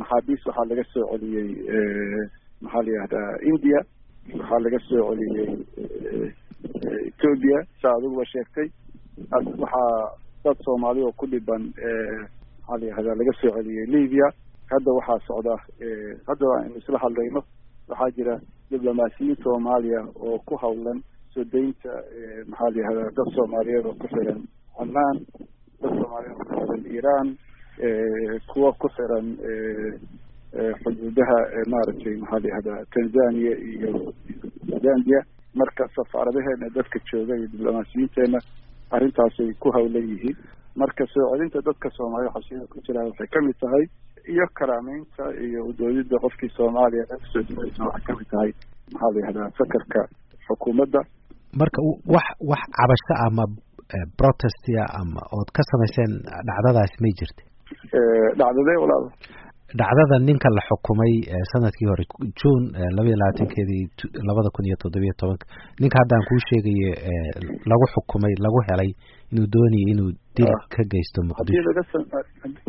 maxaabiis 0.00 0.46
waxaa 0.46 0.68
laga 0.70 0.84
soo 0.92 1.06
celiyey 1.12 1.48
maxaa 2.62 2.82
la 2.86 2.90
yihahdaa 2.92 3.30
india. 3.52 3.80
Waxaa 4.38 4.60
laga 4.64 4.78
soo 4.88 5.08
celiyey 5.10 5.50
ethoobia 7.08 7.58
saa 7.82 7.94
adiguba 7.98 8.24
sheegtay. 8.32 8.68
Waxaa 9.62 10.12
dad 10.44 10.56
soomaali 10.64 11.02
oo 11.02 11.12
ku 11.12 11.26
dhiban 11.26 11.62
maxaa 12.66 12.78
la 12.80 12.86
yihahdaa 12.86 13.14
laga 13.20 13.32
soo 13.40 13.50
celiyey 13.56 13.86
libya. 13.94 14.26
Hadda 14.72 14.90
waxaa 14.98 15.18
socda 15.28 15.54
hadda 16.28 16.46
aynu 16.60 16.76
isla 16.80 16.98
hadlayno 17.04 17.40
waxaa 17.88 18.10
jira 18.16 18.34
diblomaasiyiin 18.70 19.36
soomaaliya 19.44 20.00
oo 20.26 20.38
ku 20.46 20.56
hawlan 20.62 20.98
soo 21.34 21.44
daynta 21.52 21.92
maxaa 22.50 22.70
la 22.70 22.78
yihahdaa 22.80 23.10
dad 23.18 23.28
soomaaliyeed 23.36 23.86
oo 23.86 23.94
ku 24.00 24.06
xiran 24.14 24.40
cunaan 24.76 25.16
dad 25.82 25.92
soomaaliyeed 26.00 26.38
oo 26.40 26.44
ku 26.48 26.54
xiran 26.60 26.82
iiraan 26.94 27.28
kuwa 28.52 28.72
ku 28.80 28.88
xiran 28.96 29.26
xuduudaha 30.82 31.38
maaragtay 31.72 32.16
maxaa 32.22 32.38
la 32.42 32.48
yihahdaa 32.48 32.80
tanzania 32.94 33.54
iyo 33.72 33.90
zambia 34.84 35.20
marka 35.60 35.84
safaaradaheena 35.96 36.66
dadka 36.76 36.98
jooga 37.10 37.34
iyo 37.36 37.48
diblomaasiyiinteena 37.54 38.38
arrintaasay 38.96 39.50
ku 39.62 39.68
hawlan 39.76 40.06
yihiin. 40.12 40.36
Marka 40.80 41.04
soo 41.14 41.26
celinta 41.32 41.58
dadka 41.68 41.88
soomaaliya 41.96 42.32
xabsiyada 42.36 42.66
ku 42.72 42.78
jiraan 42.86 43.06
waxay 43.10 43.28
ka 43.34 43.38
mid 43.46 43.56
tahay 43.62 43.84
iyo 44.32 44.46
karaameynta 44.58 45.24
iyo 45.46 45.60
udoodida 45.70 46.16
qofkii 46.24 46.50
soomaaliya 46.58 47.04
soo 47.32 47.42
diraysa 47.48 47.82
waxay 47.90 48.04
ka 48.08 48.12
mid 48.20 48.28
tahay. 48.34 48.50
Maxaa 48.92 49.10
la 49.14 49.18
yihahdaa 49.20 49.48
sakarka 49.58 50.00
xukuumadda. 50.46 51.00
Marka 51.60 51.78
wax 52.14 52.26
wax 52.50 52.62
cabasho 52.78 53.14
ama 53.26 53.44
protestia 54.20 54.82
ama 55.00 55.20
ood 55.38 55.48
ka 55.56 55.62
samayseen 55.70 56.12
dhacdadaasi 56.48 56.96
may 57.04 57.12
jirta 57.20 57.42
dhacdadee 58.40 58.78
walaal 58.82 59.04
dhacdada 59.78 60.16
ninka 60.26 60.48
la 60.56 60.62
xukumay 60.68 61.12
sannadkii 61.52 61.88
hore 61.90 62.04
june 62.40 62.64
labaiyo 62.96 63.16
labaatankeedii 63.22 63.84
labada 64.28 64.48
kun 64.54 64.66
iyo 64.68 64.76
toddobiyo 64.82 65.14
tobanka. 65.20 65.44
Ninka 65.80 65.96
haddaan 66.00 66.22
kuu 66.28 66.40
sheegayo 66.48 66.92
lagu 67.70 67.84
xukumay 67.94 68.34
lagu 68.44 68.58
helay 68.68 68.90
inuu 69.32 69.46
doonayo 69.54 69.86
inuu 69.92 70.10
dil 70.36 70.52
ka 70.74 70.82
geysto 70.92 71.18
muqdisho. 71.28 71.62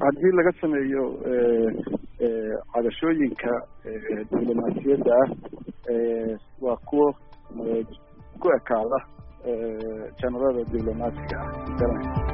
Haddii 0.06 0.34
laga 0.40 0.52
sameeyo 0.62 1.04
cadashooyinka 2.74 3.52
diblomaasiyadda 4.32 5.14
ah 5.22 5.30
waa 6.66 6.78
kuwo 6.90 7.08
ku 8.42 8.48
ekaada 8.58 9.00
janarada 10.20 10.62
diblomaasiga 10.74 11.38
ah 11.42 12.25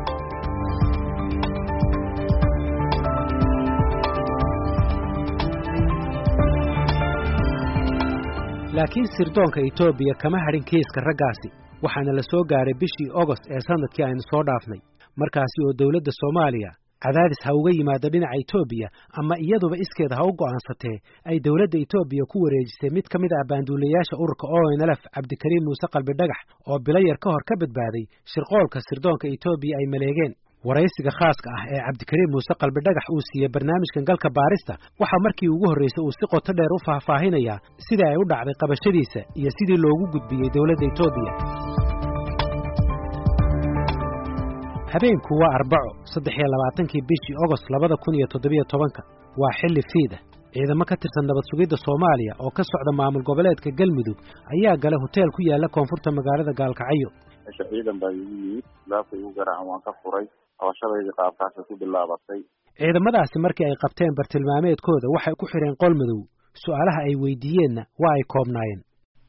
laakiin 8.77 9.07
sirdoonka 9.17 9.59
etoobiya 9.69 10.13
kama 10.23 10.39
hadhin 10.45 10.63
kiiska 10.69 10.99
raggaasi 11.07 11.49
waxaana 11.83 12.13
la 12.17 12.23
soo 12.31 12.43
gaaray 12.51 12.75
bishii 12.81 13.09
ogost 13.21 13.43
ee 13.55 13.61
sannadkii 13.67 14.05
aynu 14.07 14.23
soo 14.31 14.43
dhaafnay. 14.47 14.81
Markaasi 15.21 15.57
oo 15.65 15.73
dowladda 15.79 16.11
soomaaliya 16.21 16.71
cadaadis 17.03 17.41
ha 17.45 17.51
uga 17.59 17.71
yimaado 17.77 18.07
dhinaca 18.13 18.37
etoobiya 18.43 18.87
ama 19.19 19.35
iyaduba 19.45 19.75
iskeeda 19.83 20.15
ha 20.19 20.23
u 20.29 20.33
go'aansatee 20.41 20.97
ay 21.29 21.37
dowladda 21.45 21.77
etoobiya 21.85 22.23
ku 22.31 22.37
wareejisay 22.45 22.89
mid 22.97 23.05
ka 23.11 23.17
mid 23.23 23.31
ah 23.39 23.43
baanduulayaasha 23.49 24.15
ururka 24.23 24.45
onlf 24.59 25.01
cabdikariim 25.15 25.63
muuse 25.67 25.87
qalbi 25.93 26.13
dhagax 26.19 26.41
oo 26.69 26.77
bilo 26.85 26.99
yar 27.09 27.17
ka 27.23 27.27
hor 27.33 27.43
ka 27.49 27.53
badbaaday 27.61 28.03
shirqoolka 28.33 28.77
sirdoonka 28.89 29.25
etoobiya 29.35 29.75
ay 29.81 29.87
maleegeen 29.93 30.33
waraysiga 30.67 31.11
khaaska 31.19 31.47
ah 31.57 31.63
ee 31.73 31.79
cabdikariim 31.87 32.29
muuse 32.35 32.53
qalbi 32.61 32.79
dhagax 32.87 33.05
uu 33.15 33.21
siiyey 33.29 33.49
barnaamijkan 33.55 34.03
galka 34.09 34.29
baarista 34.39 34.73
waxaa 35.01 35.23
markii 35.25 35.49
ugu 35.55 35.65
horraysay 35.71 36.03
uu 36.07 36.13
si 36.19 36.25
qoto 36.33 36.51
dheer 36.57 36.71
u 36.77 36.79
faahfaahinayaa 36.87 37.57
sidii 37.87 38.07
ay 38.11 38.17
u 38.21 38.25
dhacday 38.31 38.55
qabashadiisa 38.63 39.19
iyo 39.39 39.49
sidii 39.57 39.79
loogu 39.85 40.05
gudbiyey 40.13 40.49
dowladda 40.55 40.85
etoobiya 40.91 41.33
habeenku 44.93 45.31
waa 45.41 45.51
arbaco 45.59 45.91
saddex 46.13 46.33
iyo 46.39 46.47
labaatankii 46.53 47.01
bishii 47.09 47.35
ogost 47.45 47.65
labada 47.73 47.95
kun 48.03 48.13
iyo 48.19 48.27
toddobiyo 48.33 48.63
tobanka. 48.71 49.01
Waa 49.41 49.53
xilli 49.59 49.81
fiid 49.91 50.11
ah 50.17 50.21
ciidamo 50.53 50.83
ka 50.89 50.95
tirsan 51.01 51.25
nabad 51.29 51.45
sugidda 51.51 51.77
soomaaliya 51.85 52.33
oo 52.43 52.51
ka 52.57 52.63
socda 52.71 52.91
maamul 52.99 53.23
goboleedka 53.29 53.69
galmudug 53.79 54.17
ayaa 54.53 54.75
gala 54.83 54.97
hoteel 55.03 55.29
ku 55.35 55.41
yaalla 55.49 55.67
koonfurta 55.75 56.09
magaalada 56.17 56.53
gaalkacyo 56.61 57.09
meesha 57.45 57.63
ciidan 57.71 57.97
baa 58.01 58.11
igu 58.19 58.33
yimid 58.43 58.65
laabka 58.91 59.13
igu 59.19 59.29
garaacan 59.37 59.65
waan 59.69 59.81
ka 59.87 59.91
furay 60.01 60.25
qabashadaydii 60.61 61.15
qaabkaasay 61.19 61.63
ku 61.69 61.73
bilaabatay. 61.81 62.41
Ciidamadaasi 62.79 63.37
markii 63.45 63.65
ay 63.69 63.75
qabteen 63.83 64.13
bartilmaameedkooda 64.19 65.07
waxay 65.15 65.35
ku 65.41 65.45
xidheen 65.51 65.75
qol 65.83 65.93
madow. 66.01 66.21
Su'aalaha 66.63 67.01
ay 67.09 67.15
weydiiyeenna 67.23 67.81
waa 68.03 68.13
ay 68.17 68.23
koobnaayeen. 68.33 68.81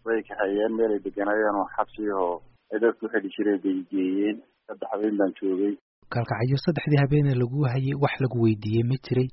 Way 0.06 0.20
kaxeeyeen 0.28 0.72
meelay 0.78 1.00
deganayeen 1.06 1.56
oo 1.60 1.66
xabsigahoo 1.76 2.36
ay 2.72 2.78
dadku 2.84 3.04
xidhi 3.12 3.28
jireen 3.36 3.60
bay 3.64 3.76
geeyeen. 3.92 4.36
Saddex 4.66 4.88
habeen 4.92 5.16
baan 5.20 5.32
joogay. 5.40 5.74
Gaalkacyo 6.14 6.56
saddexdii 6.64 7.00
habeenee 7.04 7.36
lagu 7.42 7.58
hayay 7.72 7.94
wax 8.04 8.14
lagu 8.24 8.36
weydiiyey 8.44 8.84
ma 8.90 8.96
jiray. 9.06 9.28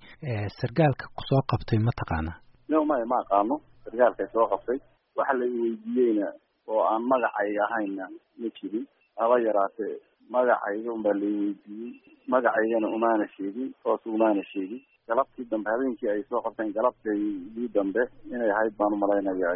Sargaalka 0.60 1.06
soo 1.30 1.42
qabtay 1.52 1.80
ma 1.88 1.92
taqaanaa 2.02 2.38
no 2.72 2.86
maya 2.90 3.06
ma 3.12 3.18
aqaano. 3.24 3.56
Sargaalkay 3.86 4.28
soo 4.34 4.46
qabtay. 4.52 4.78
Waxa 5.18 5.34
la 5.40 5.46
iweydiiyeyna 5.54 6.28
oo 6.72 6.82
aan 6.92 7.04
magacayga 7.12 7.64
ahayna 7.68 8.06
ma 8.40 8.48
jirin. 8.58 8.86
Haba 9.20 9.36
yaraatee 9.48 9.96
magacayga 10.36 10.90
unbaa 10.98 11.14
la 11.22 11.26
weydiiyey 11.26 11.92
magacaygana 12.34 12.88
umaana 12.98 13.26
sheegin 13.36 13.70
toos 13.84 14.02
umaana 14.16 14.44
sheegin 14.52 14.82
galabtii 15.10 15.46
dambe 15.52 15.70
habeenkii 15.74 16.10
ay 16.14 16.22
soo 16.30 16.42
qabteen 16.46 16.74
galabtaydii 16.78 17.68
dambe 17.78 18.02
inay 18.34 18.52
ahayd 18.56 18.74
baan 18.80 18.94
u 18.94 18.98
malaynaya 19.04 19.52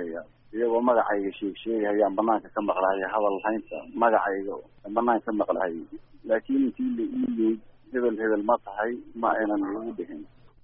iyagoo 0.56 0.82
magacayga 0.90 1.32
sheeg 1.40 1.56
sheegahayaan 1.64 2.16
banaanka 2.20 2.50
ka 2.56 2.62
maqlahay 2.70 3.02
hadal 3.16 3.38
haynta 3.46 3.78
magacayga 4.04 4.56
banaanka 4.98 5.26
ka 5.26 5.38
maqlahay. 5.42 5.76
Laakiin 6.30 6.62
intii 6.68 6.90
la 6.98 7.04
ii 7.04 7.22
yimid 7.22 7.60
hebel 7.94 8.16
hebel 8.24 8.44
ma 8.50 8.56
tahay 8.68 8.92
ma 9.22 9.30
aynan 9.40 9.62
igu 9.70 9.92
dhihin 10.00 10.22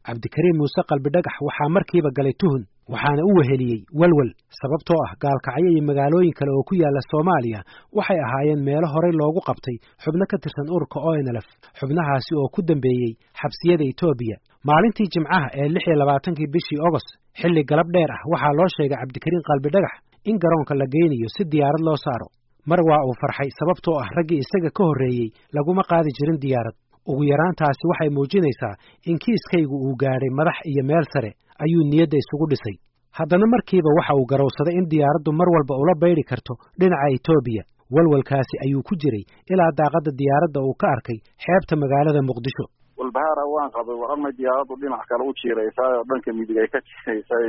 cabdikariim 0.07 0.57
muuse 0.61 0.81
qalbi 0.91 1.09
dhagax 1.15 1.35
waxaa 1.47 1.69
markiiba 1.77 2.09
galay 2.17 2.33
tuhun 2.41 2.63
waxaana 2.93 3.21
u 3.29 3.31
weheliyey 3.37 3.79
welwel 4.01 4.29
sababtoo 4.61 4.99
ah 5.05 5.11
gaalkacyo 5.23 5.69
iyo 5.73 5.81
magaalooyin 5.89 6.33
kale 6.39 6.51
oo 6.57 6.63
ku 6.69 6.73
yaalla 6.81 7.01
soomaaliya 7.11 7.59
waxay 7.97 8.19
ahaayeen 8.25 8.61
meelo 8.67 8.87
horey 8.93 9.13
loogu 9.21 9.41
qabtay 9.49 9.77
xubno 10.03 10.25
ka 10.31 10.37
tirsan 10.43 10.67
ururka 10.75 10.97
onlf 11.11 11.47
xubnahaasi 11.79 12.31
oo 12.41 12.47
ku 12.55 12.59
dambeeyey 12.71 13.11
xabsiyada 13.41 13.83
etoobiya 13.91 14.37
maalintii 14.69 15.07
jimcaha 15.13 15.47
ee 15.61 15.67
lix 15.75 15.83
iyo 15.87 15.97
labaatankii 16.01 16.49
bishii 16.53 16.79
ogost 16.87 17.09
xilli 17.41 17.61
galab 17.71 17.87
dheer 17.95 18.11
ah 18.17 18.21
waxaa 18.33 18.53
loo 18.59 18.69
sheegay 18.75 18.97
cabdikariim 19.01 19.43
qalbi 19.49 19.69
dhagax 19.75 19.93
in 20.29 20.37
garoonka 20.43 20.73
la 20.81 20.85
geynayo 20.93 21.27
si 21.35 21.43
diyaarad 21.51 21.83
loo 21.87 21.97
saaro. 22.05 22.27
Mar 22.69 22.79
waa 22.89 23.01
uu 23.09 23.15
farxay 23.21 23.49
sababtoo 23.59 23.95
ah 24.03 24.07
raggii 24.17 24.39
isaga 24.45 24.69
ka 24.77 24.81
horreeyey 24.87 25.27
laguma 25.57 25.83
qaadi 25.91 26.09
jirin 26.17 26.39
diyaarad. 26.43 26.75
Ugu 27.11 27.23
yaraantaasi 27.31 27.83
waxay 27.91 28.09
muujinaysaa 28.17 28.73
in 29.09 29.17
kiiskaygu 29.23 29.75
uu 29.85 29.95
gaadhay 30.01 30.31
madax 30.39 30.57
iyo 30.71 30.83
meel 30.89 31.05
sare 31.13 31.31
ayuu 31.65 31.83
niyadda 31.91 32.17
isugu 32.23 32.45
dhisay. 32.51 32.75
Haddana 33.17 33.45
markiiba 33.53 33.89
waxa 33.97 34.13
uu 34.19 34.25
garowsaday 34.31 34.75
in 34.79 34.85
diyaaraddu 34.93 35.31
mar 35.39 35.47
walba 35.55 35.73
ula 35.83 35.93
baydhi 36.03 36.23
karto 36.31 36.53
dhinaca 36.79 37.07
etoobiya 37.17 37.63
walwalkaasi 37.95 38.55
ayuu 38.65 38.83
ku 38.89 38.93
jiray 39.01 39.23
ilaa 39.53 39.71
daaqadda 39.79 40.11
diyaaradda 40.21 40.59
uu 40.67 40.75
ka 40.81 40.87
arkay 40.95 41.17
xeebta 41.45 41.73
magaalada 41.83 42.21
muqdisho. 42.29 42.65
Walbahaara 42.99 43.43
waan 43.55 43.71
qabay 43.77 43.95
waramay 44.03 44.31
diyaaraddu 44.39 44.73
dhinac 44.81 45.03
kale 45.09 45.23
u 45.29 45.33
jiiraysaa 45.41 45.89
oo 45.97 46.03
dhanka 46.09 46.29
midig 46.39 46.57
ay 46.63 46.67
ka 46.73 46.79
jiiraysaa 46.87 47.41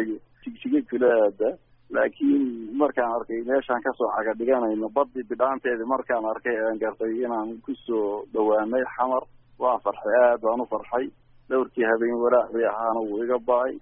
jigjige 0.43 0.81
kulaada 0.91 1.49
laakiin 1.97 2.43
markaan 2.81 3.13
arkay 3.19 3.41
meeshaan 3.51 3.83
ka 3.87 3.91
soo 3.99 4.09
caga 4.17 4.33
dhiganayno 4.41 4.89
badii 4.97 5.27
bidhaanteedii 5.31 5.89
markaan 5.95 6.25
arkay 6.33 6.57
aan 6.67 6.79
gartay 6.83 7.13
inaan 7.27 7.49
ku 7.67 7.73
soo 7.87 8.25
dhawaanay 8.35 8.85
xamar. 8.97 9.23
Waan 9.63 9.81
farxay 9.85 10.17
aad 10.25 10.41
baan 10.45 10.61
u 10.65 10.67
farxay. 10.73 11.07
Dhowrkii 11.51 11.85
habeen 11.91 12.17
walaac 12.25 12.49
bay 12.55 12.65
ahaana 12.73 13.01
wuu 13.09 13.23
iga 13.25 13.39
ba'ay 13.51 13.73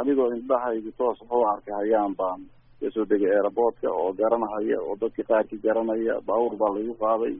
anigoo 0.00 0.28
indhahaygu 0.38 0.90
toos 1.00 1.18
wuxuu 1.22 1.44
arkay 1.52 1.74
hayaan 1.80 2.12
baan 2.20 2.40
ka 2.80 2.86
soo 2.94 3.04
degay 3.10 3.30
aeroboortka 3.36 3.88
oo 4.00 4.10
garanahaya 4.20 4.76
oo 4.86 4.94
dadka 5.02 5.22
qaarkii 5.30 5.60
garanaya 5.66 6.14
baabuur 6.28 6.54
baa 6.62 6.72
laigu 6.76 6.94
qaaday 7.04 7.34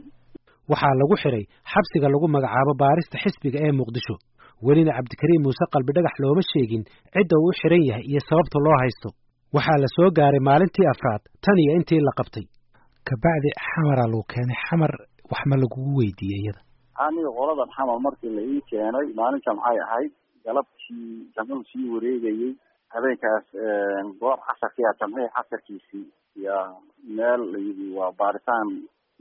waxaa 0.72 0.94
lagu 1.00 1.14
xidhay 1.22 1.44
xabsiga 1.72 2.08
lagu 2.14 2.26
magacaabo 2.36 2.72
baarista 2.82 3.16
xisbiga 3.24 3.58
ee 3.66 3.72
muqdisho. 3.80 4.14
Welina 4.66 4.92
cabdikariim 4.98 5.42
muuse 5.44 5.64
qalbi 5.74 5.92
dhagax 5.96 6.14
looma 6.22 6.42
sheegin 6.52 6.82
cidda 7.14 7.34
uu 7.42 7.48
u 7.50 7.56
xidhan 7.60 7.82
yahay 7.88 8.04
iyo 8.10 8.20
sababta 8.28 8.58
loo 8.66 8.76
haysto. 8.82 9.08
Waxaa 9.56 9.78
la 9.82 9.88
soo 9.96 10.08
gaaray 10.18 10.42
maalintii 10.48 10.86
afraad 10.94 11.22
tan 11.44 11.58
iyo 11.64 11.72
intii 11.78 12.00
la 12.08 12.12
qabtay. 12.18 12.44
Kabacdi 13.08 13.50
xamaraa 13.68 14.08
lagu 14.12 14.22
keenay 14.32 14.58
xamar 14.66 14.92
wax 15.32 15.42
ma 15.50 15.56
lagugu 15.62 15.90
weydiiyey 15.98 16.40
iyada. 16.42 16.60
Aniga 17.06 17.30
qoladan 17.38 17.68
xamar 17.76 17.98
markii 18.06 18.30
la 18.36 18.42
ii 18.52 18.60
keenay 18.70 19.06
maalinta 19.20 19.50
maxay 19.58 19.78
ahayd 19.86 20.12
galabtii 20.44 21.32
jamcuhu 21.36 21.64
sii 21.72 21.88
wareegayey 21.94 22.52
habeenkaas 22.94 23.46
goor 24.20 24.38
casarkia 24.48 24.94
jamcihii 25.00 25.30
casarkiisii 25.36 26.04
yaa 26.46 26.66
meel 27.18 27.40
layidhi 27.52 27.86
waa 27.98 28.12
baaritaan 28.20 28.68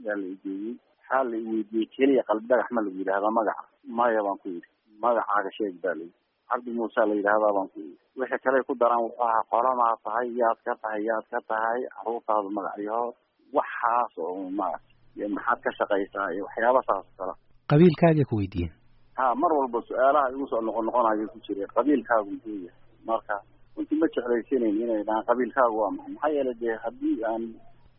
yaa 0.06 0.16
la 0.22 0.26
igeeyey 0.34 0.74
waxaa 0.98 1.24
la 1.30 1.36
iweydiiyey 1.42 1.86
keliya 1.96 2.22
qalbi 2.30 2.46
dhagax 2.50 2.68
ma 2.76 2.80
lagu 2.84 2.98
yidhahdaa 3.02 3.30
magaca. 3.38 3.64
Maya 3.98 4.22
baan 4.26 4.38
ku 4.42 4.48
yidhi 4.48 4.68
magacaaga 5.04 5.50
sheeg 5.58 5.74
baa 5.84 5.94
layidhi 5.98 6.18
cabdi 6.50 6.70
muuse 6.78 7.00
la 7.10 7.14
yidhahdaa 7.18 7.52
baan 7.56 7.68
ku 7.74 7.78
yidhi. 7.84 7.98
Wixii 8.20 8.42
kale 8.44 8.62
ku 8.68 8.74
daraan 8.82 9.02
wuxuu 9.06 9.24
ahaa 9.28 9.44
qolamaa 9.52 9.94
tahay 10.04 10.28
yaad 10.40 10.58
ka 10.66 10.74
tahay 10.82 11.02
yaad 11.08 11.26
ka 11.32 11.40
tahay 11.52 11.80
caruurtaada 11.96 12.50
magacyahood 12.58 13.14
waxaas 13.58 14.12
oo 14.18 14.50
maarata 14.50 15.28
maxaad 15.36 15.60
ka 15.64 15.70
shaqaysaa 15.78 16.28
iyo 16.34 16.44
waxyaaba 16.48 16.80
saas 16.88 17.06
kala 17.18 17.34
qabiilkaagay 17.72 18.24
ku 18.30 18.36
weydiiyeen 18.40 18.72
ha 19.16 19.34
mar 19.34 19.52
walba 19.52 19.82
su'aalaha 19.88 20.30
igu 20.34 20.46
soo 20.48 20.60
noqon 20.60 20.84
noqonayo 20.86 21.28
ku 21.32 21.38
jira. 21.46 21.66
Qabiilkaagu 21.74 22.30
muxuu 22.30 22.58
yahay. 22.66 22.80
Marka 23.06 23.36
runtii 23.76 23.98
ma 24.00 24.06
jeclaysanayn 24.14 24.80
inay 24.82 25.02
dhahaan 25.08 25.24
qabiilkaagu 25.28 25.76
waa 25.80 25.90
maxay? 25.90 26.12
Maxaa 26.14 26.30
yeelay 26.36 26.54
dee 26.62 26.76
haddii 26.84 27.18
aan 27.30 27.42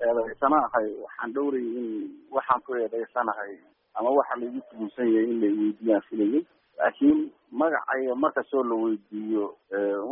eedaysanahay 0.01 0.87
waxaan 1.03 1.33
dhowrayay 1.33 1.77
in 1.81 1.87
waxaan 2.35 2.61
ku 2.65 2.73
eedaysanahay 2.75 3.53
ama 3.95 4.09
waxa 4.09 4.35
laigu 4.41 4.59
tugunsan 4.71 5.07
yahay 5.13 5.29
in 5.31 5.39
la 5.41 5.47
weydiiyaan 5.59 6.01
filayay 6.09 6.41
laakiin 6.79 7.19
magacayga 7.51 8.15
markastoo 8.23 8.63
la 8.63 8.75
weydiiyo 8.83 9.45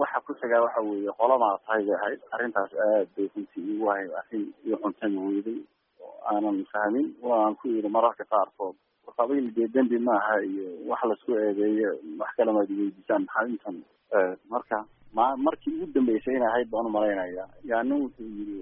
waxa 0.01 0.21
ku 0.25 0.33
xigaa 0.41 0.61
waxa 0.65 0.81
weeye 0.87 1.11
qolamaa 1.19 1.57
tahay 1.65 1.83
bay 1.87 1.95
ahayd 1.97 2.19
arrintaas 2.35 2.71
aad 2.87 3.07
bay 3.17 3.27
runtii 3.35 3.65
igu 3.73 3.89
ahay 3.91 4.07
arrin 4.21 4.45
io 4.69 4.77
cuntami 4.83 5.17
weyday 5.27 5.59
oo 6.05 6.13
aanan 6.31 6.61
fahmin 6.73 7.07
waan 7.21 7.55
ku 7.55 7.67
yidhi 7.67 7.89
mararka 7.89 8.23
qaarkood 8.33 8.75
qabiil 9.17 9.47
dee 9.55 9.67
dembi 9.73 9.97
maaha 9.99 10.35
iyo 10.49 10.67
wax 10.89 11.01
la 11.09 11.13
isku 11.17 11.31
eedeeyo 11.43 11.91
wax 12.19 12.29
kale 12.37 12.51
maad 12.57 12.69
weydiisaan. 12.79 13.23
Maxaa 13.25 13.47
intan? 13.51 13.77
Marka 14.49 14.77
ma 15.13 15.35
markii 15.37 15.73
ugu 15.81 15.91
dambeysay 15.93 16.35
inay 16.35 16.47
ahayd 16.49 16.69
baan 16.71 16.85
u 16.85 16.89
malaynaya 16.89 17.45
yaa 17.69 17.83
nin 17.83 18.01
wuxuu 18.03 18.29
yidhi 18.37 18.55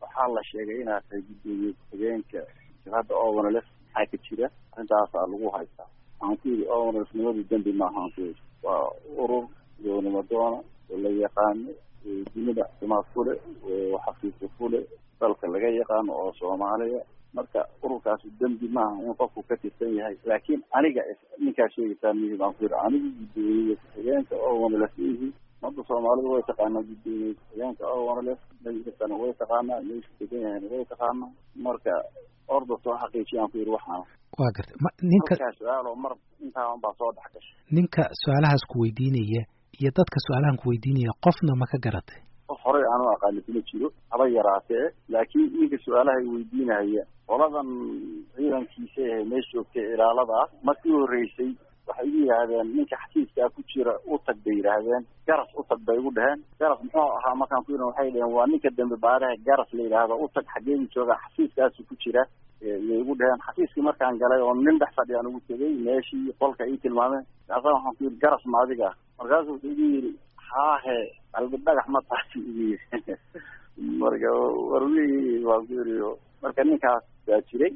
waxaa 0.00 0.28
la 0.34 0.42
sheegay 0.50 0.80
inaad 0.82 1.02
tahay 1.08 1.22
guddoomiye 1.28 1.72
ku-xigeenka 1.78 2.40
jabhadda 2.84 3.14
owanalef 3.24 3.66
maxaa 3.94 4.06
ka 4.10 4.16
jira? 4.26 4.46
Arrintaasaa 4.72 5.26
lagu 5.32 5.48
haystaa. 5.56 5.88
Waxaan 6.20 6.36
ku 6.40 6.48
yidhi 6.48 6.64
owanalef 6.76 7.10
nimadu 7.14 7.42
dembi 7.50 7.72
maaha 7.72 7.98
aan 8.02 8.10
ku 8.14 8.20
yidhi 8.26 8.42
waa 8.62 8.90
urur 9.22 9.44
gobonimo 9.82 10.22
doona 10.30 10.58
oo 10.90 10.96
la 11.04 11.08
yaqaano 11.24 11.70
dunida 12.34 12.62
caafimaad 12.64 13.04
ku 13.14 13.24
leh 13.26 13.38
oo 13.70 13.98
xafiiska 14.06 14.46
ku 14.58 14.68
dalka 15.20 15.46
laga 15.54 15.68
yaqaano 15.80 16.12
oo 16.22 16.32
soomaaliya 16.38 17.00
marka 17.36 17.60
ururkaasi 17.84 18.28
dembi 18.40 18.68
maaha 18.76 19.02
in 19.06 19.14
qofku 19.20 19.42
ka 19.48 19.56
tirsan 19.62 19.92
yahay. 19.98 20.16
Laakiin 20.30 20.60
aniga 20.78 21.02
ninkaa 21.44 21.68
sheegaysaa 21.74 22.14
mihi 22.20 22.36
baan 22.40 22.54
ku 22.58 22.64
yidhi 22.64 22.78
anigu 22.86 23.08
guddoomiye 23.18 23.74
ku-xigeenka 23.80 24.34
oo 24.46 24.54
wanalasiihi 24.62 25.28
umada 25.62 25.82
soomaalida 25.88 26.28
way 26.34 26.42
taqaanaa 26.50 26.82
guddoomiye 26.90 27.32
ku-xigeenka 27.38 27.84
oo 27.94 28.02
wanales 28.08 28.40
meeshiisana 28.64 29.14
way 29.22 29.32
taqaanaa 29.42 29.80
meeshu 29.88 30.10
degan 30.20 30.40
yahayna 30.46 30.68
way 30.74 30.84
taqaanaa. 30.92 31.30
Marka 31.66 31.92
orda 32.56 32.74
soo 32.84 32.96
xaqiijiyaan 33.02 33.50
ku 33.52 33.56
yidhi 33.60 33.70
waxaana 33.76 34.04
waa 34.40 34.50
gartay 34.56 34.76
ma 34.84 34.90
ninka 35.12 35.32
halkaa 35.34 35.52
su'aal 35.60 35.86
oo 35.92 35.96
mar 36.04 36.12
intaaban 36.46 36.80
baa 36.84 36.94
soo 37.00 37.10
dhex 37.16 37.28
gashay. 37.34 37.54
ninka 37.76 38.02
su'aalahaas 38.22 38.64
ku 38.72 38.76
weydiinaya 38.84 39.42
iyo 39.80 39.90
dadka 39.98 40.18
su'aalahan 40.26 40.56
ku 40.62 40.66
weydiinaya 40.72 41.12
qofna 41.26 41.52
ma 41.62 41.66
ka 41.72 41.78
garatay 41.86 42.18
qof 42.50 42.60
horey 42.66 42.84
aanu 42.92 43.04
aqaani 43.14 43.40
kuma 43.46 43.60
jiro 43.70 43.88
haba 44.12 44.24
yaraatee. 44.36 44.84
Laakiin 45.14 45.48
ninka 45.60 45.76
su'aalaha 45.84 46.18
weydiinaya 46.34 47.02
qoladan 47.28 47.68
ciidankiisa 48.34 49.00
ee 49.12 49.24
meesha 49.30 49.52
joogtay 49.54 49.86
ilaalada 49.94 50.34
ah 50.42 50.48
markii 50.68 50.94
horreysay 51.00 51.50
waxay 51.88 52.06
igu 52.08 52.18
yidhaahdeen 52.22 52.68
ninka 52.76 52.96
xafiiskaa 53.02 53.48
ku 53.54 53.60
jira 53.70 53.92
u 54.12 54.18
tag 54.26 54.36
bay 54.44 54.54
yidhaahdeen 54.58 55.02
garas 55.28 55.50
u 55.60 55.62
tag 55.68 55.80
bay 55.86 55.96
igu 56.00 56.10
dheheen 56.18 56.40
garas 56.60 56.80
muxuu 56.84 57.08
ahaa 57.18 57.34
markaan 57.40 57.64
ku 57.64 57.72
yidhi 57.72 57.88
waxay 57.90 58.10
dheheen 58.14 58.34
waa 58.36 58.46
ninka 58.46 58.70
dambe 58.78 58.96
baaraha 59.06 59.36
garas 59.48 59.70
la 59.76 59.82
yidhaahdo 59.86 60.14
u 60.24 60.28
tag 60.34 60.46
xageedu 60.54 60.86
jooga 60.94 61.14
xafiiskaasu 61.22 61.80
ku 61.88 61.94
jira 62.02 62.22
yay 62.60 63.00
igu 63.02 63.12
dheheen 63.20 63.44
xafiiskii 63.46 63.86
markaan 63.88 64.18
galay 64.22 64.40
oo 64.42 64.54
nin 64.54 64.78
dhex 64.80 64.92
fadhiyaan 64.98 65.26
ugu 65.30 65.40
tegay 65.48 65.74
meeshii 65.86 66.32
qolka 66.40 66.62
ii 66.72 66.82
tilmaameen 66.82 67.24
kaasa 67.48 67.68
waxaan 67.74 67.94
ku 67.96 68.04
yidhi 68.04 68.22
garas 68.24 68.44
ma 68.52 68.58
adiga 68.64 68.88
markaasu 69.18 69.48
wuxuu 69.52 69.72
igu 69.74 69.84
yidhi 69.94 70.12
haahe 70.50 70.98
qalbi 71.34 71.56
dhagax 71.66 71.86
ma 71.94 72.00
taasi 72.08 72.38
igu 72.50 72.62
yidhi 72.70 73.14
marka 74.02 74.30
waan 74.68 75.66
ku 75.66 75.72
yidhi 75.78 75.98
marka 76.42 76.62
ninkaas 76.68 77.04
baa 77.26 77.40
jiray 77.48 77.72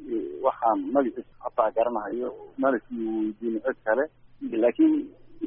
waxaan 0.46 0.78
magaciisa 0.94 1.32
hataa 1.44 1.70
garanahayo 1.76 2.28
mana 2.62 2.78
sii 2.86 3.06
weydiin 3.16 3.56
cid 3.66 3.78
kale. 3.86 4.04
Laakiin 4.62 4.94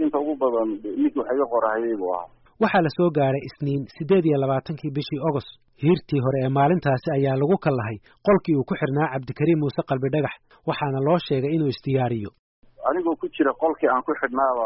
inta 0.03 0.17
ugu 0.19 0.33
badan 0.41 0.69
ninki 1.01 1.19
wax 1.19 1.29
iga 1.35 1.45
qorahayay 1.53 1.95
buu 2.01 2.11
ahaa 2.15 2.29
waxaa 2.63 2.83
la 2.85 2.91
soo 2.97 3.09
gaaray 3.17 3.43
isniin 3.49 3.81
siddeed 3.97 4.25
iyo 4.29 4.37
labaatankii 4.43 4.91
bishii 4.97 5.21
ogost 5.29 5.51
hiirtii 5.83 6.21
hore 6.25 6.39
ee 6.45 6.51
maalintaasi 6.57 7.07
ayaa 7.17 7.35
lagu 7.41 7.57
kallahay 7.65 7.97
qolkii 8.27 8.55
uu 8.59 8.67
ku 8.69 8.73
xirnaa 8.81 9.11
cabdikariim 9.13 9.59
muuse 9.63 9.81
qalbi 9.89 10.09
dhagax 10.15 10.35
waxaana 10.69 10.99
loo 11.07 11.17
sheegay 11.27 11.51
inuu 11.55 11.71
isdiyaariyo 11.75 12.29
anigoo 12.89 13.15
ku 13.21 13.25
jira 13.35 13.51
qolkii 13.63 13.89
aan 13.93 14.03
ku 14.07 14.11
xidhnaaba 14.21 14.65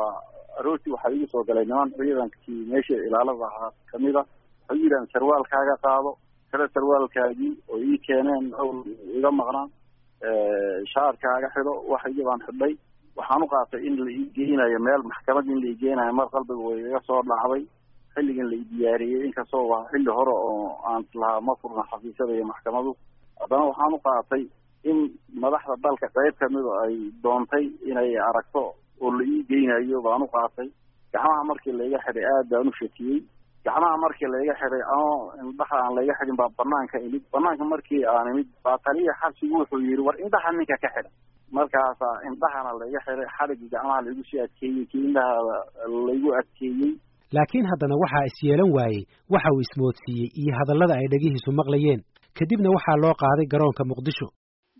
aroortii 0.59 0.93
waxaa 0.95 1.11
igu 1.17 1.27
soo 1.33 1.43
galay 1.49 1.65
niman 1.71 1.89
ciidankii 1.97 2.59
meesha 2.71 2.95
ilaalada 3.07 3.45
ahaa 3.51 3.71
kamida 3.91 4.21
waxay 4.69 4.83
yidhahan 4.83 5.07
sarwaalkaaga 5.13 5.75
qaado 5.85 6.11
kale 6.51 6.65
sarwaalkaagii 6.73 7.51
oo 7.73 7.77
ii 7.89 7.97
keeneen 8.07 8.45
owl 8.63 8.77
iga 9.17 9.31
maqnaan 9.39 9.69
shaarkaaga 10.93 11.47
xidho 11.55 11.73
wax 11.91 12.03
iyabaan 12.13 12.41
xidhay. 12.47 12.73
Waxaan 13.17 13.43
u 13.43 13.47
qaatay 13.53 13.81
in 13.87 13.95
la 14.05 14.11
ii 14.11 14.77
meel 14.87 15.01
maxkamad 15.11 15.45
in 15.47 15.59
la 15.63 15.67
ii 15.73 16.11
mar 16.19 16.27
qalbiga 16.33 16.61
way 16.67 16.79
iga 16.87 16.99
soo 17.07 17.21
dhacday. 17.29 17.63
Xilligan 18.15 18.47
la 18.51 18.55
ii 18.55 18.67
diyaariyey 18.71 19.25
inkastoo 19.27 19.63
waa 19.71 19.85
xilli 19.91 20.11
hore 20.17 20.33
oo 20.33 20.77
aan 20.91 21.03
lahaa 21.21 21.41
ma 21.47 21.53
furna 21.61 21.83
xafiisyada 21.91 22.33
iyo 22.33 22.45
maxkamadu. 22.51 22.91
Haddana 23.41 23.65
waxaan 23.69 23.93
u 23.93 23.99
qaatay 24.07 24.43
in 24.89 24.97
madaxda 25.41 25.75
dalka 25.83 26.07
qayb 26.15 26.35
kamida 26.39 26.71
ay 26.85 26.95
doontay 27.23 27.65
inay 27.89 28.11
aragto 28.29 28.63
oo 29.01 29.11
la 29.17 29.23
ii 29.23 29.43
geynayo 29.49 30.01
baan 30.01 30.21
u 30.23 30.27
qaatay. 30.35 30.67
Gacmaha 31.13 31.43
markii 31.49 31.73
laiga 31.79 31.99
xidhay 32.05 32.25
aad 32.33 32.47
baan 32.51 32.67
u 32.67 32.73
shakiyey 32.79 33.19
gacmaha 33.65 33.97
markii 34.03 34.29
laiga 34.33 34.53
xidhay 34.61 34.83
ano 34.93 35.07
indhaha 35.43 35.75
aan 35.83 35.93
laiga 35.97 36.13
xidhin 36.19 36.37
baa 36.41 36.49
banaanka 36.59 36.97
imid 37.07 37.23
banaanka 37.33 37.63
markii 37.73 38.01
aan 38.13 38.27
imid 38.33 38.47
baa 38.65 38.77
taliya 38.85 39.13
xabsigu 39.21 39.55
wuxuu 39.61 39.81
yidhi 39.87 40.03
war 40.07 40.15
indhaha 40.25 40.49
ninka 40.57 40.77
ka 40.83 40.89
xidha. 40.95 41.09
Markaasaa 41.57 42.15
indhahana 42.29 42.71
laiga 42.81 42.99
xidhay 43.05 43.27
xadhigii 43.37 43.69
gacmaha 43.73 43.99
laigu 44.05 44.23
sii 44.29 44.39
adkeeyey 44.45 44.85
kii 44.91 45.03
indhaha 45.07 45.35
laigu 46.07 46.29
adkeeyey. 46.39 46.91
Laakiin 47.35 47.65
haddana 47.71 47.95
waxaa 48.03 48.25
isyeelan 48.31 48.69
waayey 48.77 49.01
waxa 49.33 49.49
uu 49.55 49.61
ismoodsiiyey 49.65 50.27
iyo 50.41 50.51
hadallada 50.59 50.93
ay 51.01 51.07
dhegihiisu 51.13 51.51
maqlayeen. 51.59 52.01
Kadibna 52.37 52.69
waxaa 52.75 52.97
loo 53.03 53.13
qaaday 53.23 53.47
garoonka 53.53 53.83
muqdisho. 53.91 54.27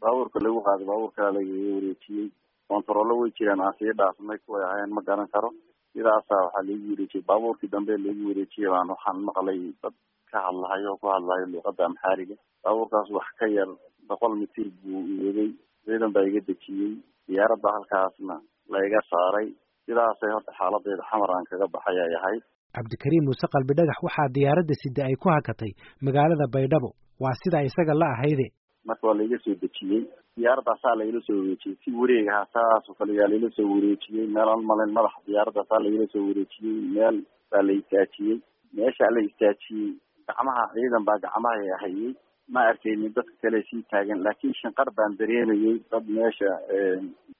Baabuurka 0.02 0.38
lagu 0.46 0.60
qaaday 0.68 0.86
baabuurkaa 0.90 1.30
lagaga 1.36 1.68
wareejiyey. 1.76 2.28
Kontarollo 2.70 3.14
way 3.22 3.30
jiraan 3.38 3.62
aan 3.66 3.74
sii 3.80 3.94
dhaafnay 4.00 4.38
kuway 4.46 4.64
ahayn 4.70 4.92
ma 4.98 5.02
garan 5.08 5.28
karo 5.34 5.50
sidaasaa 5.94 6.42
waxaa 6.46 6.66
laigu 6.70 6.88
wareejiyey 6.94 7.24
baabuurkii 7.30 7.72
dambe 7.76 7.94
laigu 8.06 8.24
wareejiyey 8.32 8.70
baan 8.74 8.90
waxaan 8.94 9.18
maqlay 9.30 9.60
dad 9.84 9.96
ka 10.32 10.38
hadlahayo 10.48 10.88
oo 10.94 10.98
ku 11.02 11.08
hadlahayo 11.16 11.46
luuqadda 11.54 11.84
amxaariga. 11.90 12.36
Baabuurkaas 12.64 13.10
wax 13.18 13.28
ka 13.40 13.46
yar 13.58 13.70
boqol 14.10 14.34
mitir 14.42 14.68
buu 14.82 15.02
waday 15.26 15.50
ciidan 15.86 16.12
baa 16.16 16.26
iga 16.30 16.42
dejiyey 16.50 16.92
diyaaradda 17.28 17.70
halkaasna 17.76 18.36
laiga 18.74 19.00
saaray. 19.12 19.48
Sidaasay 19.86 20.32
horta 20.36 20.52
xaaladeeda 20.60 21.04
xamar 21.10 21.30
aan 21.36 21.46
kaga 21.52 21.68
baxay 21.76 21.98
ay 22.06 22.14
ahayd. 22.20 22.44
Cabdikariim 22.78 23.24
muuse 23.28 23.48
qalbi 23.56 23.74
dhagax 23.80 24.00
waxaa 24.08 24.28
diyaaradda 24.38 24.76
sida 24.84 25.02
ay 25.10 25.16
ku 25.24 25.28
hakatay 25.36 25.72
magaalada 26.06 26.46
baydhabo. 26.56 26.90
Waa 27.24 27.34
sidaa 27.42 27.64
isaga 27.70 27.94
la 28.02 28.08
ahayde 28.16 28.48
marka 28.90 29.04
waa 29.10 29.18
laiga 29.22 29.38
soo 29.46 29.56
dejiyey 29.64 30.02
diyaaradaasaa 30.38 30.96
laila 31.00 31.22
soo 31.28 31.38
wareejiyey 31.42 31.76
si 31.84 31.92
wareegaha 32.02 32.46
saasoo 32.54 32.94
kale 33.00 33.14
yaa 33.20 33.28
laila 33.34 33.50
soo 33.58 33.68
wareejiyey 33.76 34.28
meel 34.36 34.50
aan 34.54 34.64
malayn 34.72 34.94
madaxa 34.98 35.22
diyaaradaasaa 35.28 35.80
laila 35.86 36.08
soo 36.14 36.24
wareejiyey 36.30 36.78
meel 36.96 37.18
baa 37.52 37.64
la 37.68 37.74
istaajiyey 37.82 38.38
meeshaa 38.80 39.12
la 39.16 39.22
istaajiyey 39.30 39.90
gacmaha 40.30 40.64
ciidan 40.74 41.06
baa 41.10 41.18
gacmaha 41.26 41.78
hayay 41.84 42.12
ma 42.54 42.62
arkaynin 42.72 43.14
dadka 43.18 43.36
kale 43.44 43.60
sii 43.70 43.82
taagan 43.92 44.24
laakiin 44.26 44.54
shanqar 44.62 44.90
baan 44.98 45.18
dareemayey 45.20 45.76
dad 45.92 46.06
meesha 46.18 46.50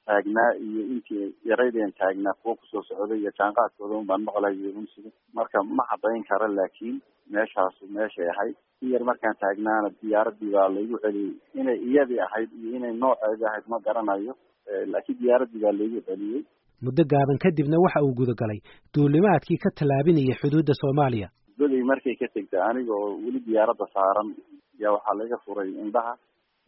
taagnaa 0.08 0.52
iyo 0.66 0.82
intii 0.94 1.28
yaraydeen 1.50 1.92
taagnaa 2.02 2.34
kuwa 2.42 2.56
ku 2.60 2.66
soo 2.72 2.84
socday 2.90 3.20
iyo 3.22 3.32
jaanqaadkooda 3.40 3.96
un 4.02 4.08
baan 4.12 4.24
maqlayo 4.28 4.70
unsiga 4.82 5.10
marka 5.38 5.64
ma 5.78 5.84
caddayn 5.92 6.24
karo 6.30 6.48
laakiin 6.60 6.98
meeshaasu 7.36 7.84
meeshay 7.98 8.28
ahayd. 8.34 8.56
In 8.84 8.90
yar 8.94 9.04
markaan 9.10 9.36
taagnaana 9.44 9.90
diyaaradii 10.02 10.52
baa 10.56 10.68
laigu 10.76 10.98
celiyey 11.06 11.34
inay 11.62 11.78
iyadii 11.90 12.20
ahayd 12.28 12.50
iyo 12.62 12.70
inay 12.80 12.94
nooceedii 13.04 13.48
ahayd 13.52 13.66
ma 13.74 13.80
garanayo 13.88 14.34
laakiin 14.94 15.18
diyaaradii 15.24 15.62
baa 15.66 15.76
laigu 15.80 16.02
celiyey 16.10 16.42
muddo 16.86 17.04
gaaban 17.14 17.38
kadibna 17.46 17.78
waxa 17.86 18.04
uu 18.08 18.14
gudagalay. 18.20 18.60
Duulimaadkii 18.96 19.58
ka 19.64 19.70
tallaabinaya 19.80 20.36
xuduudda 20.42 20.74
soomaaliya. 20.82 21.28
Goday 21.60 21.84
markay 21.92 22.16
ka 22.22 22.28
tegtay 22.36 22.62
aniga 22.70 22.94
oo 23.00 23.10
weli 23.26 23.40
diyaaradda 23.48 23.86
saaran 23.96 24.28
yaa 24.82 24.94
waxaa 24.96 25.18
laiga 25.20 25.38
furay 25.46 25.70
indhaha. 25.84 26.14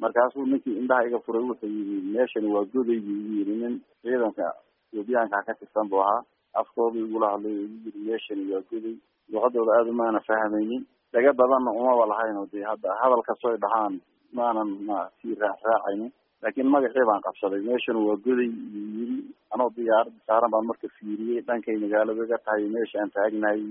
Markaasuu 0.01 0.45
ninkii 0.51 0.77
indhaha 0.81 1.05
iga 1.07 1.19
furay 1.25 1.43
wuxuu 1.49 1.67
yidhi 1.77 1.97
meeshani 2.15 2.47
waa 2.55 2.65
goday 2.73 2.99
buu 3.05 3.17
igu 3.21 3.33
yidhi 3.39 3.55
nin 3.61 3.73
ciidanka 4.01 4.45
etoobiyaanka 4.91 5.37
ka 5.47 5.53
tirsan 5.59 5.89
buu 5.91 6.01
ahaa. 6.05 6.21
Afkooda 6.59 6.99
igula 7.05 7.27
hadlay 7.33 7.53
igu 7.65 7.77
yidhi 7.85 7.99
meeshani 8.07 8.43
waa 8.53 8.63
goday. 8.71 8.95
Luqadooda 9.31 9.71
aada 9.77 9.89
umaana 9.95 10.19
fahmaynin. 10.27 10.83
Dhaga 11.13 11.31
badanna 11.39 11.71
umaba 11.79 12.05
lahayn 12.11 12.37
dee 12.51 12.63
hadda 12.69 12.89
hadal 13.01 13.21
kastoy 13.27 13.57
dhahaan 13.63 13.99
maanan 14.37 14.69
ma 14.87 14.97
sii 15.21 15.35
raacraacaynin 15.43 16.11
laakiin 16.43 16.69
magacii 16.73 17.05
baan 17.09 17.21
qabsaday 17.25 17.61
meeshan 17.69 17.97
waa 18.07 18.17
goday 18.25 18.49
yidhi. 18.49 19.17
Anoo 19.53 19.69
diyaaradda 19.77 20.19
saaran 20.27 20.51
baan 20.53 20.65
marka 20.69 20.87
fiiriyey. 20.97 21.41
Dhankay 21.47 21.75
magaalada 21.83 22.23
iga 22.27 22.37
tahay 22.45 22.65
meesha 22.75 22.97
aan 23.03 23.11
taagnahay 23.15 23.61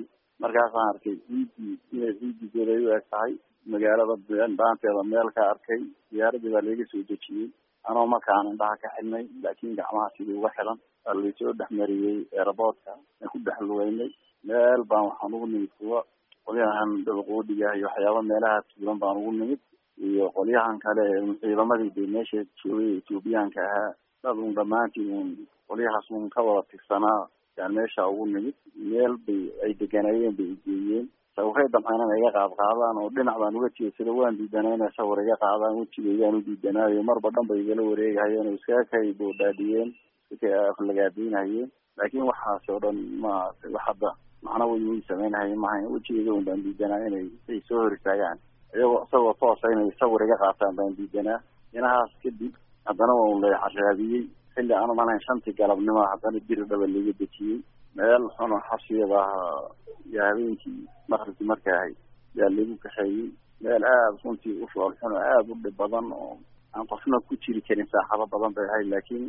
markaasaan 0.43 0.89
arkay 0.93 1.17
ciiddii 1.27 1.75
inay 1.93 2.13
ciiddii 2.21 2.51
goday 2.55 2.81
u 2.87 2.93
eg 2.97 3.05
tahay. 3.13 3.33
Magaalada 3.73 4.15
dhaanteeda 4.59 5.03
meel 5.13 5.29
ka 5.37 5.43
arkay 5.53 5.81
diyaaradii 6.11 6.53
baa 6.55 6.65
laiga 6.69 6.85
soo 6.93 7.03
dejiyey. 7.11 7.49
Anoo 7.89 8.07
markaan 8.15 8.47
indhaha 8.53 8.77
ka 8.83 8.89
xidhnay 8.97 9.25
laakiin 9.43 9.77
gacmaha 9.79 10.09
sidii 10.17 10.37
uga 10.41 10.51
xidan 10.57 10.79
waa 11.05 11.15
laisoo 11.21 11.53
dhexmariyey 11.59 12.19
eeraboodka 12.39 12.91
aan 12.97 13.29
ku 13.33 13.39
dhex 13.47 13.59
lugeynay 13.69 14.11
meel 14.49 14.83
baan 14.91 15.07
waxaan 15.09 15.35
ugu 15.37 15.47
nimid 15.53 15.73
kuwa 15.79 16.01
qolyahan 16.47 16.91
dabaqoodiga 17.07 17.75
iyo 17.77 17.87
waxyaaba 17.89 18.23
meelaha 18.31 18.63
tuulan 18.69 18.99
baan 19.03 19.17
ugu 19.21 19.33
nimid. 19.41 19.61
Iyo 20.09 20.25
qolyahan 20.37 20.79
kale 20.85 21.05
ciidamadii 21.41 21.91
de 21.97 22.03
meesha 22.15 22.41
joogay 22.61 22.91
etoobiyaanka 22.99 23.61
ahaa. 23.69 23.91
Dad 24.23 24.37
un 24.45 24.55
dhammaantiin 24.57 25.11
un 25.21 25.29
qolyahaas 25.69 26.07
un 26.11 26.29
ka 26.35 26.41
wada 26.47 26.63
tirsanaa 26.71 27.21
yaan 27.61 27.73
meesha 27.79 28.09
ugu 28.13 28.27
nimid 28.35 28.57
meel 28.91 29.15
bay 29.27 29.43
ay 29.65 29.73
deganayeen 29.81 30.37
bay 30.41 30.51
igeeyeen 30.57 31.07
sawirey 31.37 31.69
damcaan 31.75 32.03
inay 32.07 32.19
iga 32.21 32.31
qaad 32.39 32.53
qaadaan 32.61 32.99
oo 33.03 33.09
dhinac 33.17 33.37
baan 33.43 33.57
uga 33.61 33.69
jeedsada 33.79 34.13
waan 34.19 34.37
diidanaa 34.41 34.75
inay 34.79 34.93
sawir 34.99 35.19
iga 35.25 35.37
qaadaan 35.45 35.77
wejigayaan 35.81 36.39
u 36.39 36.41
diidanaayo 36.49 37.03
marba 37.11 37.29
dhan 37.37 37.47
bay 37.51 37.61
igala 37.65 37.83
wareegahayeen 37.91 38.49
oo 38.51 38.57
iskaga 38.59 38.85
kay 38.93 39.07
boodhaadhiyeen 39.21 39.91
iska 40.33 40.49
lagaadaynahayeen 40.91 41.69
laakiin 41.99 42.27
waxaas 42.31 42.69
oo 42.75 42.81
dhan 42.85 42.97
ma 43.25 43.33
wax 43.75 43.85
hadda 43.89 44.11
macna 44.47 44.65
way 44.71 44.83
way 44.91 45.01
sameynahayeen 45.09 45.61
maaha 45.65 45.89
wejigayga 45.95 46.33
un 46.39 46.45
baan 46.49 46.63
diidanaa 46.67 47.01
inay 47.09 47.27
ay 47.53 47.61
soo 47.69 47.81
hor 47.83 47.93
istaagaan 47.99 48.39
iyagoo 48.75 49.01
isagoo 49.07 49.35
toosa 49.41 49.73
inay 49.75 49.91
sawir 50.01 50.23
iga 50.27 50.37
qaataan 50.45 50.77
baan 50.81 50.97
diidanaa. 50.99 51.39
Inahaas 51.79 52.13
kadib 52.23 52.55
haddana 52.89 53.13
waa 53.19 53.31
un 53.35 53.41
la 53.43 53.59
caraabiyey 53.65 54.23
xilli 54.55 54.75
aan 54.75 54.91
umalayn 54.95 55.21
shantii 55.27 55.55
galabnimo 55.61 56.03
haddana 56.11 56.39
biri 56.49 56.65
dhaba 56.71 56.87
laiga 56.95 57.13
dejiyey. 57.21 57.59
Meel 57.97 58.25
xuno 58.37 58.57
xasiyada 58.69 59.19
ahaa 59.19 59.69
iyo 60.11 60.21
habeenkii 60.29 60.79
maqribkii 61.11 61.49
markay 61.51 61.75
ahayd 61.79 61.97
yaa 62.39 62.51
lagu 62.57 62.75
kaxeeyey. 62.85 63.29
Meel 63.63 63.83
aada 63.85 64.17
runtii 64.25 64.61
u 64.63 64.67
fool 64.73 64.93
xuno 65.01 65.17
aada 65.17 65.51
u 65.53 65.55
dhib 65.63 65.77
badan 65.81 66.07
oo 66.13 66.39
aan 66.75 66.87
qofna 66.91 67.19
ku 67.27 67.35
jiri 67.43 67.61
karin 67.69 67.87
saaxado 67.93 68.27
badan 68.33 68.53
bay 68.57 68.67
ahayd 68.71 68.89
laakiin 68.93 69.25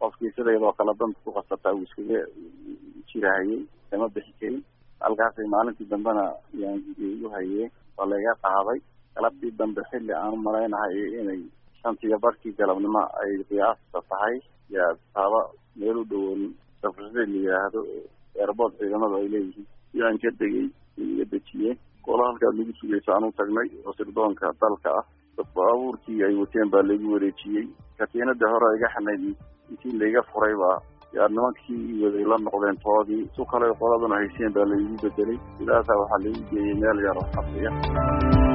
qofkii 0.00 0.30
sidaydoo 0.36 0.72
kale 0.78 0.92
danta 1.00 1.18
ku 1.24 1.30
qasataa 1.36 1.74
uu 1.74 1.82
iskaga 1.86 2.20
jirahayay 3.10 3.60
kama 3.90 4.08
bixi 4.14 4.32
karin. 4.40 4.62
Halkaasay 5.00 5.46
maalintii 5.54 5.88
dambena 5.90 6.24
yaan 6.60 6.78
igu 6.98 7.28
hayeen 7.34 7.70
waa 7.96 8.06
layga 8.10 8.34
qaaday. 8.44 8.78
Galabtii 9.14 9.50
dambe 9.58 9.82
xilli 9.90 10.12
aan 10.14 10.32
u 10.34 10.36
malaynahay 10.46 10.94
inay 11.20 11.40
shantiga 11.82 12.16
barkii 12.24 12.52
galabnimo 12.58 13.02
ay 13.22 13.32
qiyaasta 13.48 13.98
tahay 14.10 14.36
yaa 14.76 14.90
taaba 15.14 15.40
meel 15.80 15.96
u 16.02 16.04
dhowoon 16.10 16.42
safrada 16.82 17.20
la 17.20 17.26
yidhaahdo 17.36 17.80
eerbood 18.40 18.72
ciidamadu 18.78 19.14
ay 19.20 19.28
leeyihiin. 19.34 19.66
Yaan 19.98 20.18
ka 20.22 20.30
degay 20.40 20.66
iga 21.02 21.24
dejiyeen 21.32 21.78
kola 22.06 22.24
halkaad 22.28 22.54
lagu 22.58 22.72
sugaysa 22.80 23.10
anu 23.16 23.32
tagnay 23.38 23.68
oo 23.86 23.92
sirdoonka 23.98 24.46
dalka 24.60 24.90
ah. 25.00 25.04
Baabuurkii 25.56 26.22
ay 26.26 26.34
wateen 26.40 26.70
baa 26.72 26.82
laigu 26.88 27.12
wareejiyey. 27.14 27.66
Katiinada 27.98 28.46
hore 28.52 28.68
iga 28.78 28.88
xanayd 28.94 29.22
intii 29.70 29.98
laiga 30.00 30.22
furay 30.32 30.54
baa 30.62 30.78
yaa 31.16 31.28
nimankii 31.28 32.02
waday 32.04 32.24
la 32.30 32.36
noqdeen 32.46 32.76
toodii 32.84 33.22
su 33.36 33.44
kale 33.50 33.66
qoladuna 33.80 34.16
hayseen 34.20 34.52
baa 34.56 34.66
laigu 34.72 34.96
bedelay 35.02 35.38
sidaasaa 35.58 36.00
waxaa 36.02 36.22
laigu 36.24 36.42
geeyey 36.50 36.74
meel 36.82 36.98
yar 37.06 37.18
oo 37.22 38.47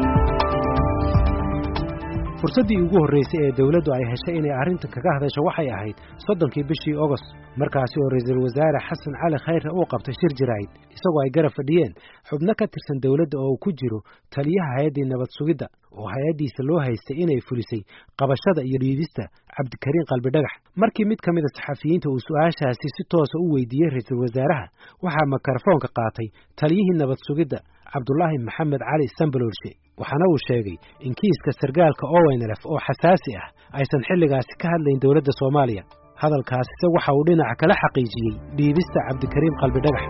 fursaddii 2.43 2.77
ugu 2.85 2.97
horraysay 3.03 3.41
ee 3.47 3.51
dawladdu 3.57 3.89
ay 3.95 4.03
heshay 4.11 4.35
inay 4.39 4.53
arrintan 4.61 4.91
kaga 4.95 5.09
hadasho 5.15 5.41
waxay 5.47 5.67
ahayd 5.75 5.97
soddonkii 6.25 6.63
bishii 6.71 6.95
ogost 7.05 7.27
markaasi 7.61 7.95
oo 8.03 8.09
ra'iisul 8.13 8.39
wasaare 8.45 8.79
xasan 8.87 9.13
cali 9.21 9.37
khayre 9.45 9.69
uu 9.79 9.85
qabtay 9.93 10.15
shir 10.21 10.31
jiraahid 10.39 10.71
isagoo 10.95 11.21
ay 11.23 11.29
garab 11.35 11.53
fadhiyeen. 11.59 11.91
Xubno 12.29 12.53
ka 12.59 12.65
tirsan 12.73 12.97
dawladda 13.03 13.35
oo 13.43 13.49
uu 13.53 13.59
ku 13.63 13.69
jiro 13.79 13.99
taliyaha 14.35 14.71
hay'addii 14.77 15.05
nabad 15.13 15.29
sugidda 15.37 15.67
oo 15.99 16.07
hay'addiisa 16.13 16.61
loo 16.69 16.79
haystay 16.85 17.17
inay 17.23 17.39
fulisay 17.47 17.81
qabashada 18.19 18.61
iyo 18.69 18.77
dhiidista 18.83 19.23
cabdikariin 19.55 20.05
qalbidhagax 20.11 20.53
markii 20.83 21.05
mid 21.11 21.19
ka 21.25 21.29
mid 21.37 21.45
a 21.47 21.51
saxafiyiinta 21.57 22.07
uu 22.13 22.19
su'aashaasi 22.27 22.87
si 22.95 23.03
toosa 23.13 23.35
u 23.45 23.47
weydiiyey 23.55 23.89
ra'iisul 23.95 24.19
wasaaraha 24.25 24.65
waxaa 25.05 25.27
mikrofoonka 25.35 25.87
qaatay 25.99 26.27
taliyihii 26.59 26.97
nabad 27.03 27.19
sugidda 27.27 27.57
cabdulaahi 27.93 28.37
maxamed 28.47 28.81
cali 28.89 29.07
sambaloolshe 29.19 29.71
waxaana 30.01 30.25
uu 30.31 30.39
sheegay 30.47 30.77
in 31.07 31.13
kiiska 31.19 31.51
sargaalka 31.61 32.05
owenlf 32.17 32.61
oo 32.71 32.79
xasaasi 32.87 33.31
ah 33.41 33.47
aysan 33.79 34.01
xilligaasi 34.07 34.53
ka 34.61 34.67
hadlayn 34.73 34.99
dowladda 35.03 35.31
soomaaliya. 35.41 35.83
Hadalkaasise 36.21 36.85
waxa 36.95 37.11
uu 37.17 37.23
dhinaca 37.27 37.55
kala 37.61 37.75
xaqiijiyey 37.83 38.33
dhiibista 38.57 38.99
cabdikariim 39.07 39.55
qalbidhagax 39.61 40.05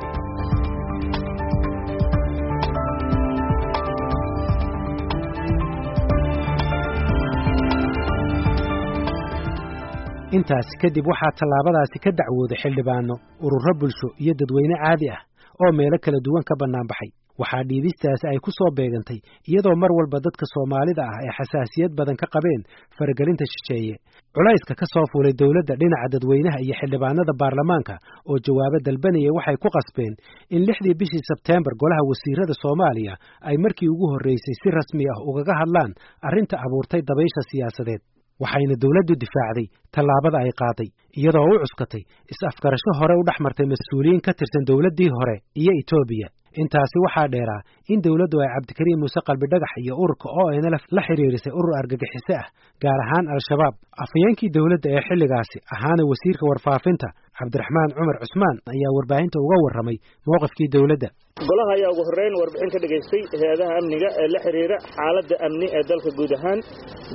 intaasi 10.37 10.73
kadib 10.81 11.05
waxaa 11.11 11.31
tallaabadaasi 11.39 11.97
ka 12.03 12.09
dacwooday 12.19 12.57
xildhibaano 12.63 13.13
ururo 13.45 13.73
bulsho 13.79 14.07
iyo 14.23 14.33
dadweyne 14.39 14.75
caadi 14.83 15.07
ah 15.15 15.21
oo 15.61 15.71
meelo 15.77 15.97
kala 16.05 16.17
duwan 16.25 16.43
ka 16.49 16.53
bannaanbaxay 16.61 17.09
waxaa 17.41 17.63
dhiibistaasi 17.69 18.25
ay 18.31 18.39
ku 18.45 18.51
soo 18.57 18.69
beegantay 18.77 19.19
iyadoo 19.49 19.75
mar 19.83 19.91
walba 19.97 20.17
dadka 20.25 20.45
soomaalida 20.53 21.03
ah 21.11 21.17
ay 21.23 21.29
xasaasiyad 21.37 21.91
badan 21.99 22.17
ka 22.21 22.27
qabeen 22.35 22.61
faragelinta 22.97 23.45
shisheeye. 23.53 23.95
Culayska 24.35 24.73
ka 24.81 24.85
soo 24.93 25.05
fuulay 25.11 25.33
dowladda 25.41 25.73
dhinaca 25.81 26.07
dadweynaha 26.13 26.57
iyo 26.65 26.73
xildhibaanada 26.79 27.33
baarlamaanka 27.41 27.93
oo 28.29 28.37
jawaabo 28.45 28.77
dalbanaya 28.87 29.31
waxay 29.37 29.57
ku 29.63 29.69
qasbeen 29.77 30.13
in 30.55 30.61
lixdii 30.67 30.95
bishii 31.01 31.23
sebteembar 31.29 31.73
golaha 31.81 32.03
wasiirada 32.11 32.53
soomaaliya 32.63 33.13
ay 33.49 33.55
markii 33.65 33.89
ugu 33.93 34.05
horraysay 34.13 34.55
si 34.61 34.67
rasmi 34.77 35.03
ah 35.13 35.19
ugaga 35.29 35.53
hadlaan 35.61 35.91
arrinta 36.27 36.55
abuurtay 36.65 37.01
dabaysha 37.09 37.41
siyaasadeed. 37.51 38.01
Waxayna 38.43 38.75
dowladdu 38.83 39.13
difaacday 39.23 39.67
tallaabada 39.95 40.37
ay 40.45 40.51
qaaday 40.61 40.89
iyadoo 41.19 41.45
u 41.53 41.57
cuskatay 41.63 42.01
is-afgarasho 42.33 42.91
hore 42.99 43.13
u 43.21 43.23
dhex 43.27 43.37
martay 43.45 43.67
mas'uuliyiin 43.73 44.21
ka 44.27 44.31
tirsan 44.39 44.63
dowladdii 44.69 45.09
hore 45.17 45.35
iyo 45.61 45.71
etoobiya 45.81 46.27
intaasi 46.61 46.97
waxaa 47.05 47.27
dheeraa 47.33 47.61
in 47.93 47.99
dowladdu 48.05 48.37
ay 48.45 48.49
cabdikariim 48.55 48.99
muuse 49.03 49.19
qalbidhagax 49.29 49.71
iyo 49.83 49.93
ururka 50.03 50.27
o 50.41 50.43
n 50.61 50.65
lf 50.73 50.83
la 50.97 51.01
xidhiirisay 51.07 51.53
urur 51.59 51.73
argagixiso 51.81 52.33
ah 52.41 52.47
gaar 52.83 52.99
ahaan 53.05 53.25
al-shabaab. 53.35 53.73
Afhayeenkii 54.05 54.49
dowladda 54.57 54.87
ee 54.97 55.01
xilligaasi 55.09 55.57
ahaana 55.75 56.03
wasiirka 56.11 56.43
warfaafinta 56.51 57.07
cabdiraxmaan 57.39 57.89
cumar 57.97 58.17
cusmaan 58.23 58.57
ayaa 58.73 58.91
warbaahinta 58.97 59.37
uga 59.45 59.57
warramay 59.65 59.97
mowqifkii 60.29 60.69
dowladda. 60.75 61.09
Golaha 61.49 61.71
ayaa 61.77 61.91
ugu 61.93 62.03
horreyn 62.09 62.33
warbixin 62.41 62.69
ka 62.73 62.79
dhagaystay 62.83 63.21
hay'adaha 63.41 63.71
amniga 63.81 64.09
ee 64.23 64.27
la 64.33 64.39
xidhiira 64.45 64.77
xaaladda 64.95 65.35
amni 65.47 65.67
ee 65.77 65.83
dalka 65.91 66.09
guud 66.19 66.31
ahaan 66.37 66.59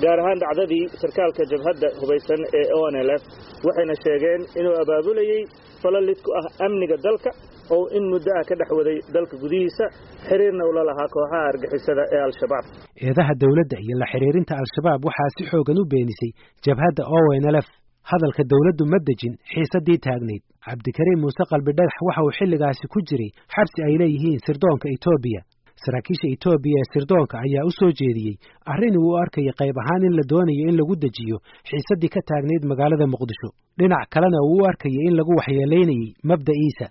gaar 0.05 0.19
ahaan 0.23 0.39
dhacdadii 0.45 0.85
sarkaalka 1.03 1.43
jabhadda 1.53 1.89
hubaysan 2.01 2.41
ee 2.61 2.67
o 2.79 2.81
n 2.95 2.97
l 3.09 3.11
f 3.21 3.23
waxayna 3.69 3.95
sheegeen 4.05 4.41
inuu 4.61 4.75
abaabulayey 4.83 5.43
falalid 5.85 6.19
ku 6.27 6.31
ah 6.41 6.47
amniga 6.67 6.97
dalka 7.07 7.31
oo 7.77 7.85
in 7.97 8.05
muddo 8.13 8.31
ah 8.39 8.45
ka 8.49 8.55
dhex 8.61 8.71
waday 8.79 8.99
dalka 9.17 9.35
gudihiisa 9.43 9.85
xiriirna 10.29 10.63
ula 10.71 10.83
lahaa 10.91 11.09
kooxaha 11.15 11.41
argixisada 11.51 12.03
ee 12.15 12.23
al-shabaab. 12.29 12.65
Eedaha 13.07 13.33
dowladda 13.43 13.77
iyo 13.85 13.95
la 14.03 14.07
xidhiirinta 14.13 14.53
al-shabaab 14.63 15.01
waxaa 15.09 15.31
si 15.37 15.43
xoogan 15.51 15.79
u 15.83 15.85
beenisay 15.93 16.31
jabhadda 16.67 17.03
o 17.17 17.19
n 17.43 17.47
l 17.55 17.59
f 17.67 17.69
hadalka 18.11 18.43
dowladdu 18.53 18.85
ma 18.93 18.99
dejin 19.09 19.35
xiisaddii 19.53 19.99
taagnayd. 20.07 20.43
Cabdikariim 20.69 21.21
muuse 21.25 21.43
qalbidhagax 21.53 21.97
waxa 22.09 22.21
uu 22.27 22.33
xilligaasi 22.39 22.85
ku 22.93 22.99
jiray 23.09 23.31
xabsi 23.55 23.79
ay 23.89 23.95
leeyihiin 24.01 24.39
sirdoonka 24.47 24.87
etoobiya 24.97 25.41
saraakiisha 25.85 26.27
etoobiya 26.35 26.79
ee 26.83 26.89
sirdoonka 26.95 27.35
ayaa 27.47 27.65
u 27.69 27.73
soo 27.79 27.91
jeediyey 28.01 28.35
arrin 28.73 28.97
uu 29.03 29.11
u 29.13 29.17
arkaya 29.23 29.53
qayb 29.61 29.77
ahaan 29.83 30.03
in 30.09 30.15
la 30.19 30.25
doonayo 30.33 30.65
in 30.71 30.77
lagu 30.81 30.95
dejiyo 31.05 31.37
xiisaddii 31.71 32.13
ka 32.17 32.21
taagnayd 32.31 32.63
magaalada 32.73 33.07
muqdisho. 33.15 33.49
Dhinac 33.79 34.05
kalena 34.15 34.39
uu 34.49 34.59
u 34.63 34.67
arkaya 34.71 35.01
in 35.09 35.15
lagu 35.21 35.33
waxyeelaynayey 35.41 36.09
mabda'iisa 36.31 36.87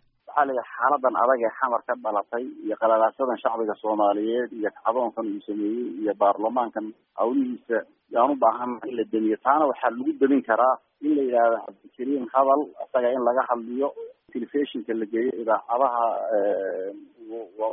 yidhaha 0.45 0.71
xaaladan 0.77 1.15
adag 1.23 1.41
ee 1.47 1.53
xamar 1.59 1.81
ka 1.87 1.93
dhalatay 2.05 2.43
iyo 2.65 2.75
qalalaasadan 2.81 3.37
shacbiga 3.43 3.75
soomaaliyeed 3.83 4.49
iyo 4.59 4.69
kacdoonkan 4.77 5.25
uu 5.33 5.41
sameeyey 5.47 5.87
iyo 6.01 6.13
baarlamaankan 6.21 6.85
hawlihiisa 7.19 7.77
yaan 8.15 8.31
u 8.31 8.35
baahan 8.43 8.71
in 8.89 8.95
la 8.99 9.03
demiyo 9.13 9.37
taana 9.45 9.65
waxaa 9.71 9.91
lagu 9.97 10.11
demin 10.21 10.41
karaa 10.49 10.75
in 11.05 11.11
la 11.17 11.21
yidhaahdo 11.27 11.57
cabdikariim 11.65 12.25
hadal 12.33 12.61
isaga 12.85 13.09
in 13.17 13.23
laga 13.29 13.41
hadliyo 13.49 13.89
telefishinka 14.33 14.93
la 15.01 15.05
geeyo 15.13 15.31
idaacadaha 15.43 16.03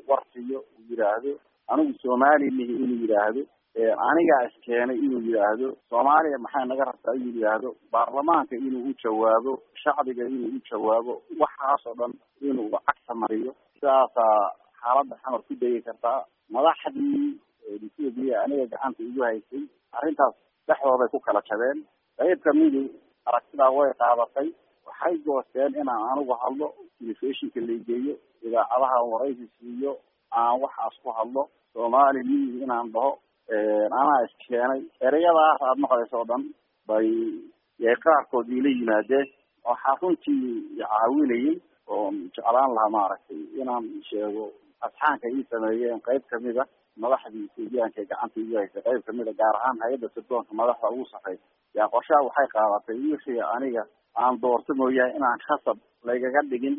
warsiyo 0.08 0.58
uu 0.60 0.84
yidhaahdo 0.90 1.32
anigu 1.72 1.92
soomaali 2.02 2.50
lihi 2.58 2.72
inuu 2.84 2.98
yidhaahdo 3.04 3.42
anigaa 3.82 4.42
iskeenay 4.48 4.96
inuu 4.98 5.20
yidhaahdo 5.26 5.68
soomaaliya 5.90 6.38
maxay 6.38 6.64
naga 6.66 6.84
rabtaa 6.84 7.14
inuu 7.14 7.34
yidhaahdo? 7.34 7.74
Baarlamaanka 7.92 8.56
inuu 8.56 8.90
u 8.90 8.94
jawaabo 9.02 9.52
shacbiga 9.82 10.24
inuu 10.26 10.48
u 10.56 10.60
jawaabo 10.70 11.22
waxaas 11.40 11.86
oo 11.86 11.94
dhan 11.98 12.12
inuu 12.40 12.70
cagta 12.86 13.14
mariyo 13.14 13.52
sidaasaa 13.74 14.50
xaaladda 14.80 15.16
xamar 15.22 15.42
ku 15.42 15.54
degi 15.60 15.80
kartaa. 15.82 16.24
Madaxdii 16.50 17.40
etoobiya 17.74 18.42
aniga 18.44 18.66
gacanta 18.72 19.02
igu 19.02 19.22
haysay 19.26 19.62
arrintaas 19.96 20.34
dhexdooday 20.68 21.08
ku 21.10 21.18
kala 21.20 21.42
jabeen. 21.48 21.78
Qayb 22.18 22.38
kamidu 22.46 22.82
aragtidaa 23.26 23.70
way 23.76 23.90
qaadatay. 23.98 24.48
Waxay 24.86 25.14
goosteen 25.26 25.74
inaan 25.74 26.02
anigu 26.12 26.32
hadlo 26.42 26.68
telefishinka 26.98 27.60
laigeeyo 27.60 28.14
idaacadaha 28.46 28.98
waraysi 29.12 29.46
siiyo 29.58 29.98
aan 30.30 30.60
waxaas 30.62 30.94
ku 31.02 31.10
hadlo. 31.18 31.48
Soomaali 31.74 32.22
miyi 32.22 32.62
inaan 32.62 32.92
dhaho 32.94 33.18
anaa 34.00 34.24
iskeenay 34.26 34.80
ereyadaas 35.06 35.60
aada 35.62 35.80
maqlayso 35.84 36.16
oo 36.20 36.24
dhan 36.30 36.44
bay 36.88 37.08
qaarkood 38.04 38.48
iila 38.48 38.68
yimaadeen 38.78 39.26
waxaa 39.68 39.96
runtii 40.02 40.76
caawinayay 40.80 41.56
oon 41.96 42.14
jeclaan 42.36 42.74
lahaa 42.76 42.90
maaragtay 42.96 43.40
inaan 43.60 43.84
sheego 44.08 44.44
asxaanka 44.86 45.28
ii 45.36 45.44
sameeyeen 45.50 46.00
qayb 46.08 46.22
ka 46.30 46.40
mid 46.46 46.56
a 46.58 46.64
madaxdii 47.02 47.44
etoobiyaanka 47.50 48.00
ee 48.02 48.06
gacanta 48.12 48.40
igu 48.40 48.56
haysay 48.60 48.82
qayb 48.88 49.02
ka 49.06 49.12
mid 49.18 49.28
a 49.28 49.32
gaar 49.40 49.56
ahaan 49.60 49.78
hay'adda 49.84 50.08
sirdoonka 50.14 50.52
madaxda 50.60 50.90
ugu 50.94 51.04
sarreysa 51.12 51.44
yaa 51.78 51.88
qorshaha 51.94 52.26
waxay 52.28 52.48
qaadatay 52.54 52.98
wixii 53.12 53.40
aniga 53.56 53.82
aan 54.22 54.40
doorto 54.42 54.74
mooyahay 54.80 55.16
inaan 55.18 55.38
khasab 55.48 55.78
laygaga 56.08 56.40
dhigin 56.50 56.76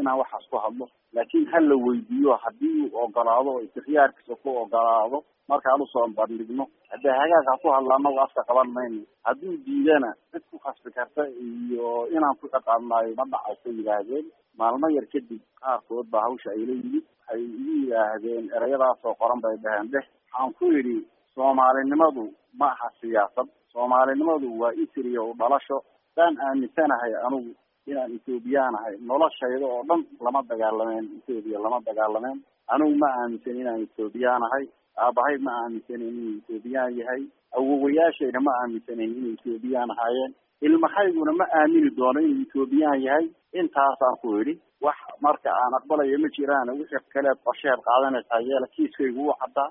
inaan 0.00 0.18
waxaas 0.22 0.44
ku 0.50 0.56
hadlo. 0.64 0.86
Laakiin 1.16 1.46
ha 1.52 1.60
la 1.60 1.76
weydiiyo 1.86 2.34
haddii 2.44 2.74
uu 2.84 2.98
ogolaado 3.04 3.50
o 3.56 3.60
ikhtiyaarkiisa 3.66 4.34
ku 4.42 4.50
ogolaado 4.62 5.18
markaan 5.50 5.80
u 5.82 5.86
soo 5.92 6.06
bandhigno 6.18 6.64
haddii 6.90 7.14
hagaag 7.20 7.46
ha 7.50 7.54
ku 7.62 7.68
hadla 7.74 7.94
anagu 7.98 8.20
afka 8.24 8.42
qaban 8.48 8.68
mayno 8.76 9.00
hadduu 9.26 9.56
diidana 9.66 10.10
cid 10.32 10.44
ku 10.50 10.56
khasbi 10.64 10.90
karta 10.96 11.22
iyo 11.46 11.88
inaan 12.16 12.36
ku 12.40 12.46
ciqaabnaayo 12.54 13.14
ma 13.18 13.24
dhacayso 13.32 13.68
yidhaahdeen. 13.78 14.26
Maalmo 14.58 14.86
yar 14.96 15.06
kadib 15.12 15.40
qaarkood 15.60 16.06
baa 16.12 16.24
hawsha 16.26 16.50
ayla 16.56 16.72
yimid 16.80 17.04
waxay 17.08 17.40
igu 17.44 17.72
yidhaahdeen 17.80 18.44
ereyadaasoo 18.56 19.14
qoran 19.20 19.40
bay 19.44 19.56
dhaheen 19.64 19.88
dheh 19.92 20.06
waxaan 20.06 20.52
ku 20.58 20.64
yidhi 20.76 20.96
soomaalinimadu 21.34 22.24
ma 22.60 22.66
aha 22.74 22.88
siyaasad. 23.00 23.48
Soomaalinimadu 23.72 24.48
waa 24.60 24.72
isriya 24.82 25.22
u 25.22 25.32
dhalasho. 25.40 25.78
Saan 26.14 26.34
aaminsanahay 26.46 27.12
anigu 27.26 27.52
inaan 27.90 28.12
ethoobiyan 28.16 28.74
ahay. 28.78 28.94
Noloshayda 29.10 29.66
oo 29.74 29.82
dhan 29.88 30.00
lama 30.24 30.40
dagaalameen 30.50 31.04
ethoobiya 31.18 31.58
lama 31.64 31.78
dagaalameen. 31.88 32.38
Anigu 32.74 32.94
ma 33.02 33.08
aaminsan 33.20 33.56
inaan 33.62 33.82
ethoobiyan 33.86 34.42
ahay 34.48 34.64
aabahay 35.04 35.36
ma 35.46 35.52
aaminsanin 35.62 36.08
inuu 36.08 36.34
ethoobiyan 36.38 36.96
yahay 37.00 37.22
awowayaashayna 37.58 38.40
ma 38.46 38.52
aaminsanin 38.62 39.10
inay 39.18 39.32
ethoobiyan 39.38 39.90
ahaayeen 39.94 40.32
ilmahayguna 40.66 41.32
ma 41.40 41.46
aamini 41.60 41.90
doono 41.98 42.20
inuu 42.20 42.42
ethoobiyan 42.46 43.02
yahay 43.06 43.26
intaasaan 43.60 44.16
ku 44.22 44.36
idhi 44.40 44.54
wax 44.86 44.98
marka 45.26 45.50
aan 45.62 45.74
aqbalayo 45.78 46.18
ma 46.24 46.28
jiraan 46.36 46.70
wixii 46.80 47.04
kaleed 47.14 47.38
qorsheed 47.46 47.80
qaadanaysaa 47.88 48.40
yeela 48.48 48.66
kiiskaygu 48.74 49.20
wuu 49.26 49.34
caddaa 49.42 49.70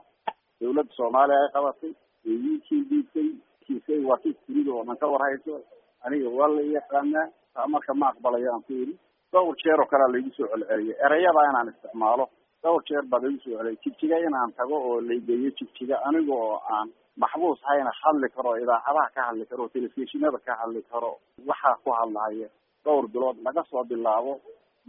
dawladda 0.62 0.94
soomaaliya 1.00 1.40
ay 1.44 1.52
qabatay 1.56 1.94
eeyinkii 2.32 2.82
diidtay 2.90 3.30
kiiskaygu 3.66 4.10
waa 4.12 4.22
kiis 4.24 4.38
dunida 4.48 4.72
oo 4.78 4.84
dhan 4.90 4.98
ka 5.04 5.08
warhayso 5.14 5.62
aniga 6.06 6.30
waa 6.40 6.52
la 6.58 7.24
taa 7.54 7.68
marka 7.68 7.94
ma 7.94 8.10
aqbalayo 8.14 8.54
aan 8.54 8.64
ku 8.68 8.74
idhi 8.84 8.96
dhowr 9.34 9.56
jeer 9.64 9.80
oo 9.82 9.86
kalea 9.92 10.12
laigu 10.14 10.32
soo 10.38 10.48
celceliyay 10.52 10.98
ereyada 11.06 11.42
inaan 11.50 11.72
isticmaalo 11.74 12.26
dhowr 12.64 12.82
jeer 12.90 13.04
baa 13.12 13.20
laigu 13.24 13.40
soo 13.44 13.58
celiyay 13.58 13.78
jigjiga 13.84 14.18
inaan 14.28 14.52
tago 14.60 14.76
oo 14.90 15.02
laygeeyo 15.10 15.52
jigjiga 15.60 15.96
aniga 16.08 16.34
oo 16.34 16.58
aan 16.76 16.90
maxbuus 17.24 17.60
hayna 17.70 17.92
hadli 18.02 18.30
karo 18.36 18.52
idaacadaha 18.64 19.10
ka 19.16 19.22
hadli 19.30 19.46
karo 19.52 19.68
telefishinada 19.76 20.38
ka 20.48 20.54
hadli 20.62 20.82
karo 20.92 21.12
waxaa 21.50 21.76
ku 21.84 21.90
hadlahaya 22.00 22.48
dhowr 22.86 23.08
bilood 23.14 23.38
laga 23.48 23.64
soo 23.72 23.84
bilaabo 23.84 24.34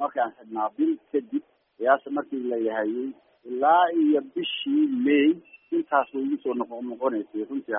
markaan 0.00 0.30
xidhnaa. 0.38 0.68
Bil 0.76 0.92
kadib 1.12 1.42
qiyaasa 1.78 2.10
markii 2.16 2.42
la 2.50 2.56
yahayey 2.68 3.08
ilaa 3.50 3.84
iyo 4.02 4.20
bishii 4.34 4.86
may 5.06 5.26
intaas 5.76 6.08
way 6.14 6.22
igu 6.26 6.36
soo 6.44 6.54
noqo 6.60 6.80
noqonaysay. 6.90 7.44
Runtii 7.50 7.76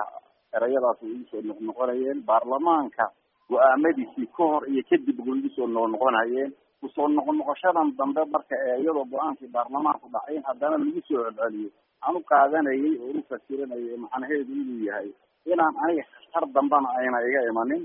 erayadaas 0.56 1.02
way 1.02 1.12
igu 1.16 1.24
soo 1.30 1.42
noqnoqonayeen 1.48 2.22
baarlamaanka 2.28 3.04
go'aamadiisii 3.50 4.26
ka 4.36 4.42
hor 4.52 4.62
iyo 4.72 4.82
kadib 4.90 5.18
way 5.26 5.38
igu 5.40 5.50
soo 5.56 5.66
noqnoqonayeen 5.76 6.52
ku 6.84 6.88
soo 6.96 7.08
noqnoqoshadan 7.16 7.88
dambe 7.98 8.22
marka 8.34 8.56
ee 8.68 8.76
iyadoo 8.84 9.04
go'aankii 9.14 9.50
baarlamaanku 9.56 10.06
dhacay 10.14 10.38
haddana 10.48 10.76
lagu 10.84 11.00
soo 11.08 11.22
celceliyey 11.26 11.70
aan 12.04 12.16
u 12.16 12.22
qaadanayay 12.32 12.92
oo 13.04 13.12
u 13.18 13.22
fasiranayay 13.30 13.96
macnaheedu 14.04 14.52
inuu 14.62 14.80
yahay 14.88 15.08
inaan 15.52 15.74
aniga 15.84 16.04
khatar 16.12 16.44
dambana 16.56 16.88
ayna 17.00 17.18
iga 17.28 17.40
imanin 17.52 17.82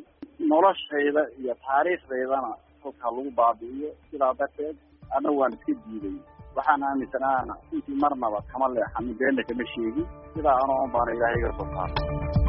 noloshayda 0.51 1.23
iyo 1.41 1.53
taariikhdaydana 1.65 2.51
halkaa 2.83 3.11
lagu 3.15 3.31
baabi'iyo. 3.39 3.89
Sidaa 4.11 4.33
darteed 4.39 4.75
ana 5.15 5.29
waan 5.39 5.53
iska 5.57 5.73
diiday 5.85 6.15
waxaan 6.57 6.83
aaminsanaana 6.89 7.53
intii 7.75 7.97
marnaba 8.03 8.39
kama 8.51 8.67
leexanin 8.75 9.15
beenna 9.19 9.43
kama 9.49 9.65
sheegin. 9.73 10.07
Sidaa 10.33 10.57
anoo 10.63 10.79
un 10.85 10.91
baana 10.95 11.11
ilaahay 11.15 11.39
iga 11.41 11.51
soo 11.57 11.67
saaray 11.73 12.48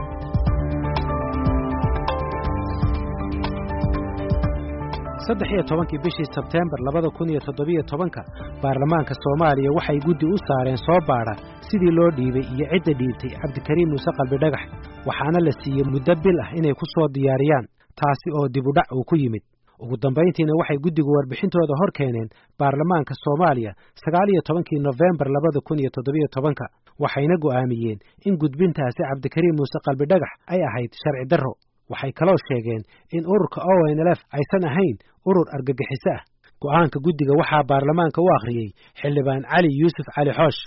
saddex 5.30 5.48
iyo 5.54 5.62
tobankii 5.70 5.98
bishii 6.04 6.26
sebteembar 6.34 6.80
labada 6.86 7.08
kun 7.16 7.28
iyo 7.30 7.40
toddobiyo 7.46 7.82
tobanka 7.90 8.20
baarlamaanka 8.62 9.14
soomaaliya 9.22 9.70
waxay 9.76 9.98
guddi 10.06 10.26
u 10.26 10.36
saareen 10.48 10.76
soo 10.86 11.00
baadha 11.08 11.34
sidii 11.68 11.92
loo 11.98 12.10
dhiibay 12.16 12.44
iyo 12.54 12.66
cidda 12.72 12.92
dhiibtay 13.00 13.30
cabdikariim 13.42 13.88
muuse 13.92 14.10
qalbi 14.18 14.36
dhagax 14.42 14.62
waxaana 15.08 15.38
la 15.46 15.52
siiyey 15.60 15.84
muddo 15.92 16.14
bil 16.24 16.38
ah 16.44 16.50
inay 16.58 16.74
ku 16.80 16.84
soo 16.94 17.06
diyaariyaan 17.14 17.66
taasi 18.00 18.28
oo 18.38 18.46
dibudhac 18.54 18.88
uu 18.96 19.04
ku 19.10 19.14
yimid. 19.22 19.44
Ugu 19.82 19.96
dambayntiina 20.02 20.52
waxay 20.60 20.78
guddigu 20.84 21.10
warbixintooda 21.16 21.74
hor 21.80 21.90
keeneen 21.98 22.28
baarlamaanka 22.60 23.14
soomaaliya 23.24 23.72
sagaal 24.04 24.28
iyo 24.34 24.42
tobankii 24.48 24.78
nofembar 24.86 25.28
labada 25.36 25.60
kun 25.66 25.78
iyo 25.82 25.90
toddobiyo 25.96 26.26
tobanka 26.34 26.64
waxayna 27.02 27.36
go'aamiyeen 27.44 27.98
in 28.26 28.34
gudbintaasi 28.42 29.00
cabdikariim 29.10 29.54
muuse 29.60 29.78
qalbi 29.86 30.04
dhagax 30.10 30.32
ay 30.52 30.60
ahayd 30.68 30.92
sharci 31.02 31.26
darro. 31.32 31.54
Waxay 31.92 32.12
kaloo 32.18 32.38
sheegeen 32.48 32.82
in 33.16 33.22
ururka 33.32 33.58
o 33.72 33.74
n 33.96 33.98
l 34.06 34.10
f 34.18 34.20
aysan 34.38 34.64
ahayn 34.70 34.96
urur 35.28 35.46
argagixiso 35.56 36.10
ah 36.16 36.20
go'aanka 36.64 36.98
guddiga 37.06 37.32
waxaa 37.40 37.62
baarlamaanka 37.70 38.18
u 38.26 38.28
akhriyey 38.38 38.68
xildhibaan 39.00 39.42
cali 39.52 39.70
yuusuf 39.80 40.06
cali 40.16 40.32
xoosh. 40.38 40.60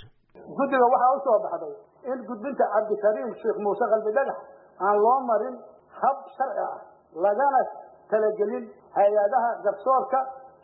Guddiga 0.60 0.86
waxaa 0.94 1.12
u 1.18 1.20
soo 1.28 1.38
baxday 1.46 1.74
in 2.12 2.20
gudbinta 2.30 2.64
cabdikariim 2.76 3.30
sheekh 3.42 3.58
muuse 3.66 3.86
qalbi 3.94 4.12
dhagax 4.18 4.38
aan 4.88 4.98
loo 5.06 5.18
marin 5.30 5.56
hab 6.02 6.18
sharci 6.38 6.62
ah 6.70 6.78
lagana 7.26 7.62
talagelin 8.12 8.66
hay'adaha 8.98 9.50
garsoorka 9.66 10.20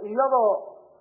iyadoo 0.09 0.49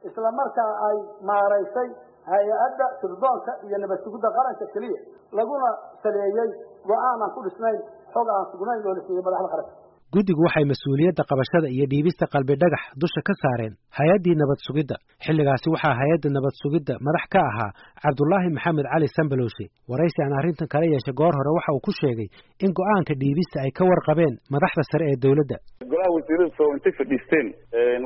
islamarkaa 0.08 0.72
ay 0.88 0.96
maaraysay 1.30 1.88
hay'adda 2.32 2.86
sirdoonka 3.00 3.52
iyo 3.66 3.76
nabad 3.82 3.98
sugidda 4.04 4.28
qaranka 4.38 4.64
keliya 4.74 5.00
laguna 5.38 5.68
saleeyey 6.04 6.50
go'aan 6.90 7.18
aan 7.24 7.30
ku 7.36 7.40
dhisnayn 7.46 7.78
xog 8.14 8.28
aan 8.36 8.46
sugnayn 8.52 8.80
oo 8.88 8.94
la 8.98 9.02
siiyey 9.08 9.24
madaxda 9.28 9.48
qaranka 9.54 9.72
guddigu 10.14 10.40
waxay 10.46 10.64
mas'uuliyadda 10.72 11.22
qabashada 11.30 11.68
iyo 11.76 11.84
dhiibista 11.92 12.24
qalbi 12.34 12.54
dhagax 12.62 12.82
dusha 13.02 13.20
ka 13.28 13.32
saareen 13.42 13.74
hay'addii 13.98 14.36
nabad 14.42 14.58
sugidda. 14.66 14.96
Xilligaasi 15.26 15.68
waxaa 15.74 15.94
hay'adda 16.00 16.28
nabad 16.36 16.54
sugidda 16.62 16.94
madax 17.06 17.24
ka 17.34 17.40
ahaa 17.50 17.70
cabdulaahi 18.04 18.48
maxamed 18.56 18.86
cali 18.92 19.08
sambalowshe 19.16 19.64
waraysi 19.90 20.18
aan 20.24 20.34
arrintan 20.40 20.68
kala 20.72 20.86
yeeshay 20.92 21.14
goor 21.20 21.34
hore 21.38 21.50
waxa 21.58 21.70
uu 21.76 21.82
ku 21.86 21.92
sheegay 22.00 22.28
in 22.64 22.70
go'aanka 22.78 23.12
dhiibista 23.22 23.56
ay 23.64 23.70
ka 23.78 23.84
warqabeen 23.90 24.34
madaxda 24.54 24.82
sare 24.90 25.04
ee 25.12 25.18
dowladda. 25.24 25.56
Golaha 25.92 26.10
wasiirada 26.16 26.50
soo 26.58 26.68
intay 26.76 26.92
fadhiisteen 27.00 27.46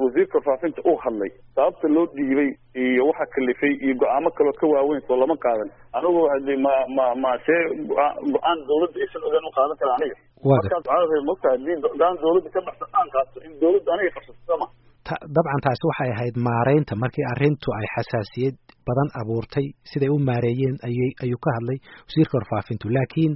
wasiirka 0.03 0.39
faafinta 0.49 0.81
uu 0.91 0.99
hadlay. 1.05 1.31
Sababta 1.57 1.87
loo 1.97 2.07
dhiibay 2.19 2.51
iyo 2.83 3.03
waxa 3.11 3.25
kalifay 3.37 3.73
iyo 3.85 3.95
go'aamo 4.03 4.29
kaloo 4.39 4.55
ka 4.61 4.67
waaweyn 4.75 5.03
soo 5.09 5.17
lama 5.23 5.37
qaadan 5.47 5.71
anigu 5.97 6.21
hadi 6.33 6.55
ma 6.67 6.75
ma 6.97 7.07
ma 7.25 7.31
see 7.47 7.61
go'aan 8.33 8.59
dawladda 8.69 8.99
aysan 9.05 9.23
ogaan 9.29 9.45
u 9.49 9.51
qaadan 9.57 9.77
kara 9.81 9.93
aniga. 9.99 10.17
Markaas 10.51 10.85
waxaa 10.93 11.25
mogta 11.31 11.47
haddii 11.55 11.77
go'aan 11.85 12.17
dawladda 12.25 12.49
ka 12.55 12.61
baxsan 12.69 12.89
aan 12.99 13.09
qaato 13.15 13.37
in 13.47 13.53
dawladda 13.63 13.91
aniga 13.97 14.11
qabsato 14.17 14.41
sama 14.51 14.67
dabcan 15.37 15.61
taasi 15.65 15.85
waxay 15.91 16.11
ahayd 16.17 16.37
maaraynta 16.49 16.95
markii 17.03 17.27
arrintu 17.33 17.69
ay 17.79 17.87
xasaasiyad 17.95 18.57
badan 18.89 19.09
abuurtay 19.21 19.67
siday 19.91 20.11
u 20.15 20.19
maareeyeen 20.29 20.77
ayuu 21.25 21.41
ka 21.45 21.51
hadlay 21.57 21.79
wasiirka 22.07 22.35
warfaafintu 22.39 22.87
laakiin 22.97 23.33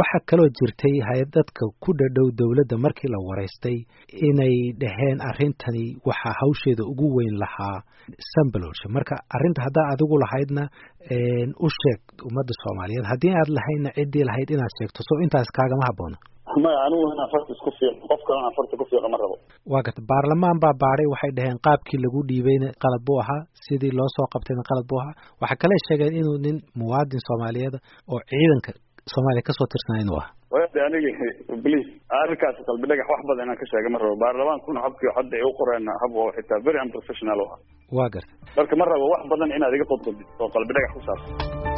waxaa 0.00 0.22
kaloo 0.30 0.48
jirtay 0.58 0.94
hay-dadka 1.08 1.62
ku 1.84 1.90
dhadhow 2.00 2.26
dowladda 2.40 2.76
markii 2.84 3.10
la 3.14 3.18
waraystay 3.28 3.76
inay 4.28 4.56
dhaheen 4.82 5.18
arrintani 5.30 5.84
waxaa 6.08 6.34
hawsheeda 6.40 6.82
ugu 6.92 7.06
weyn 7.16 7.36
lahaa 7.44 7.76
sambalolshe 8.32 8.86
marka 8.96 9.14
arrinta 9.36 9.60
haddaa 9.66 9.86
adigu 9.94 10.16
lahaydna 10.24 10.62
u 11.66 11.68
sheeg 11.80 12.00
ummadda 12.28 12.52
soomaaliyeed. 12.62 13.06
Haddii 13.12 13.32
aad 13.40 13.50
lahaydna 13.58 13.90
ciddii 13.98 14.24
lahayd 14.30 14.48
inaad 14.56 14.72
sheegto. 14.78 15.00
So 15.08 15.14
intaas 15.24 15.48
kaagama 15.58 15.84
habboona 15.88 16.16
maya 16.64 16.78
anigu 16.86 17.04
inaan 17.14 17.30
farta 17.34 17.50
isku 17.56 17.70
fiiqo. 17.78 18.02
Qof 18.10 18.20
kalena 18.28 18.46
aan 18.48 18.56
farta 18.58 18.74
ku 18.80 18.84
fiiqa 18.90 19.08
ma 19.12 19.18
rabo. 19.22 19.36
Waa 19.72 19.82
garta 19.86 20.02
baarlamaan 20.10 20.58
baa 20.64 20.74
baadhay 20.82 21.08
waxay 21.14 21.32
dhaheen 21.38 21.58
qaabkii 21.66 21.98
lagu 22.04 22.20
dhiibayna 22.30 22.68
qalad 22.82 23.02
buu 23.08 23.18
ahaa 23.24 23.42
sidii 23.66 23.92
loo 23.98 24.10
soo 24.16 24.26
qabtayna 24.34 24.62
qalad 24.70 24.86
buu 24.90 25.00
ahaa. 25.02 25.14
Waxaa 25.42 25.60
kale 25.62 25.76
sheegeen 25.86 26.14
inuu 26.20 26.38
nin 26.46 26.56
muwaadin 26.80 27.22
soomaaliyeed 27.28 27.76
oo 28.12 28.20
ciidanka 28.30 28.70
soomaaliya 29.12 29.46
ka 29.48 29.52
soo 29.58 29.68
tirsanay 29.72 30.02
inuu 30.06 30.18
ahaa. 30.22 30.32
Wade 30.54 30.78
aniga 30.86 31.10
bliis 31.64 31.86
arrinkaas 32.20 32.56
qalbi 32.68 32.84
dhagax 32.90 33.06
wax 33.12 33.20
badan 33.30 33.44
inaan 33.46 33.58
ka 33.62 33.66
sheega 33.70 33.88
ma 33.94 33.98
rabo. 34.02 34.14
Baarlamaankuna 34.24 34.78
habkii 34.86 35.10
hadda 35.18 35.34
ay 35.40 35.44
u 35.48 35.52
qoreen 35.60 35.86
hab 36.02 36.12
oo 36.22 36.28
xitaa 36.36 36.60
very 36.66 36.78
unprofessional 36.86 37.38
u 37.42 37.44
ahaa. 37.48 37.60
Waa 37.96 38.08
garta. 38.14 38.32
Marka 38.58 38.74
ma 38.80 38.84
rabo 38.92 39.04
wax 39.14 39.22
badan 39.32 39.50
inaad 39.56 39.74
iga 39.78 39.86
qodqodid 39.92 40.28
oo 40.42 40.48
qalbi 40.56 40.72
dhagax 40.76 40.90
ku 40.96 41.00
saabsan 41.08 41.69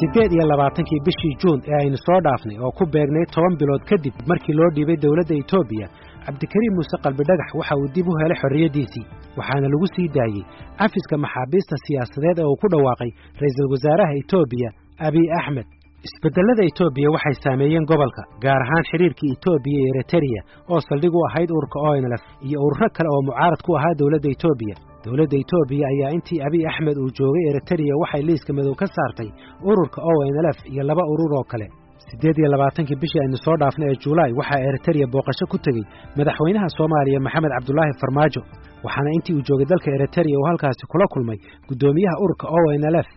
siddeed 0.00 0.32
iyo 0.32 0.44
labaatankii 0.52 1.00
bishii 1.06 1.34
juun 1.42 1.60
ee 1.68 1.76
aynu 1.82 1.98
soo 2.06 2.18
dhaafnay 2.26 2.56
oo 2.66 2.72
ku 2.78 2.84
beegnay 2.94 3.24
toban 3.34 3.54
bilood 3.60 3.82
kadib 3.90 4.14
markii 4.30 4.54
loo 4.58 4.70
dhiibay 4.76 4.96
dowladda 5.04 5.34
etoobiya 5.42 5.86
cabdikariim 6.26 6.74
muuse 6.78 6.96
qalbidhagax 7.04 7.50
waxa 7.60 7.74
uu 7.80 7.88
dib 7.96 8.06
u 8.10 8.12
helay 8.20 8.38
xorriyaddiisii 8.42 9.04
waxaana 9.38 9.68
lagu 9.74 9.86
sii 9.94 10.08
daayey 10.16 10.44
cafiska 10.80 11.16
maxaabiista 11.24 11.74
siyaasadeed 11.86 12.38
ee 12.42 12.46
uu 12.52 12.56
ku 12.62 12.66
dhawaaqay 12.74 13.10
ra'iisul 13.40 13.68
wasaaraha 13.74 14.12
etoobiya 14.22 14.68
abiy 15.08 15.28
axmed. 15.40 15.66
Isbeddellada 16.08 16.62
etoobiya 16.70 17.08
waxay 17.16 17.36
saameeyeen 17.44 17.84
gobolka 17.90 18.22
gaar 18.44 18.60
ahaan 18.66 18.84
xidhiirkii 18.90 19.32
etoobiya 19.36 19.78
iyo 19.80 19.88
eritreya 19.94 20.40
oo 20.72 20.80
saldhig 20.88 21.14
u 21.18 21.20
ahayd 21.28 21.50
ururka 21.56 21.78
onlf 21.90 22.22
iyo 22.48 22.58
ururo 22.66 22.88
kale 22.96 23.08
oo 23.14 23.22
mucaarad 23.28 23.60
ku 23.66 23.70
ahaa 23.78 23.94
dowladda 24.00 24.28
etoobiya 24.36 24.76
dowladda 25.04 25.36
etoobiya 25.42 25.86
ayaa 25.92 26.10
intii 26.16 26.40
abiy 26.46 26.64
axmed 26.70 26.96
uu 27.04 27.10
joogay 27.18 27.44
eritreya 27.50 27.94
waxay 28.02 28.22
liiska 28.28 28.52
madow 28.58 28.74
ka 28.80 28.86
saartay 28.96 29.28
ururka 29.70 29.98
onlf 30.12 30.58
iyo 30.72 30.82
laba 30.90 31.02
urur 31.12 31.32
oo 31.38 31.44
kale. 31.52 31.66
Siddeed 32.10 32.36
iyo 32.40 32.48
labaatankii 32.54 32.98
bishii 33.02 33.20
aynu 33.24 33.36
soo 33.44 33.56
dhaafnay 33.60 33.88
ee 33.92 33.98
julaay 34.04 34.32
waxaa 34.40 34.60
eritreya 34.68 35.06
booqasho 35.14 35.46
ku 35.52 35.56
tegey 35.66 35.84
madaxweynaha 36.18 36.68
soomaaliya 36.76 37.20
maxamed 37.26 37.52
cabdulaahi 37.56 37.92
farmaajo 38.02 38.42
waxaana 38.86 39.10
intii 39.16 39.34
uu 39.38 39.44
joogay 39.48 39.66
dalka 39.72 39.88
eritreya 39.96 40.36
uu 40.40 40.46
halkaasi 40.50 40.84
kula 40.92 41.06
kulmay 41.14 41.38
guddoomiyaha 41.68 42.16
ururka 42.24 42.46
onlf 42.58 43.08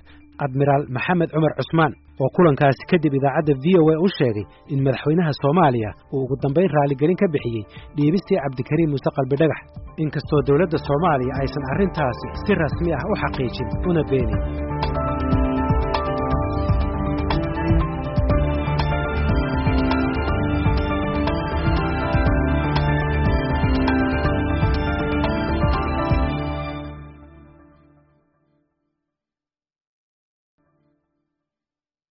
admiraal 0.46 0.84
maxamed 0.98 1.30
cumar 1.36 1.54
cusmaan 1.60 1.94
oo 2.22 2.30
kulankaasi 2.36 2.84
kadib 2.92 3.14
idaacadda 3.20 3.54
v 3.64 3.66
o 3.82 3.84
a 3.94 3.96
u 4.06 4.08
sheegay 4.18 4.46
in 4.74 4.80
madaxweynaha 4.86 5.32
soomaaliya 5.42 5.90
uu 6.14 6.22
ugu 6.26 6.36
dambayn 6.44 6.70
raaligelin 6.78 7.18
ka 7.22 7.28
bixiyey 7.36 7.64
dhiibistii 7.98 8.40
cabdikariim 8.44 8.90
muuse 8.94 9.10
qalbidhagax 9.18 9.62
inkastoo 10.04 10.42
dowladda 10.48 10.78
soomaaliya 10.88 11.34
aysan 11.42 11.64
arrintaasi 11.74 12.28
si 12.44 12.52
rasmi 12.64 12.90
ah 13.00 13.04
u 13.12 13.14
xaqiijin 13.24 13.68
una 13.90 14.04
beenin 14.12 14.42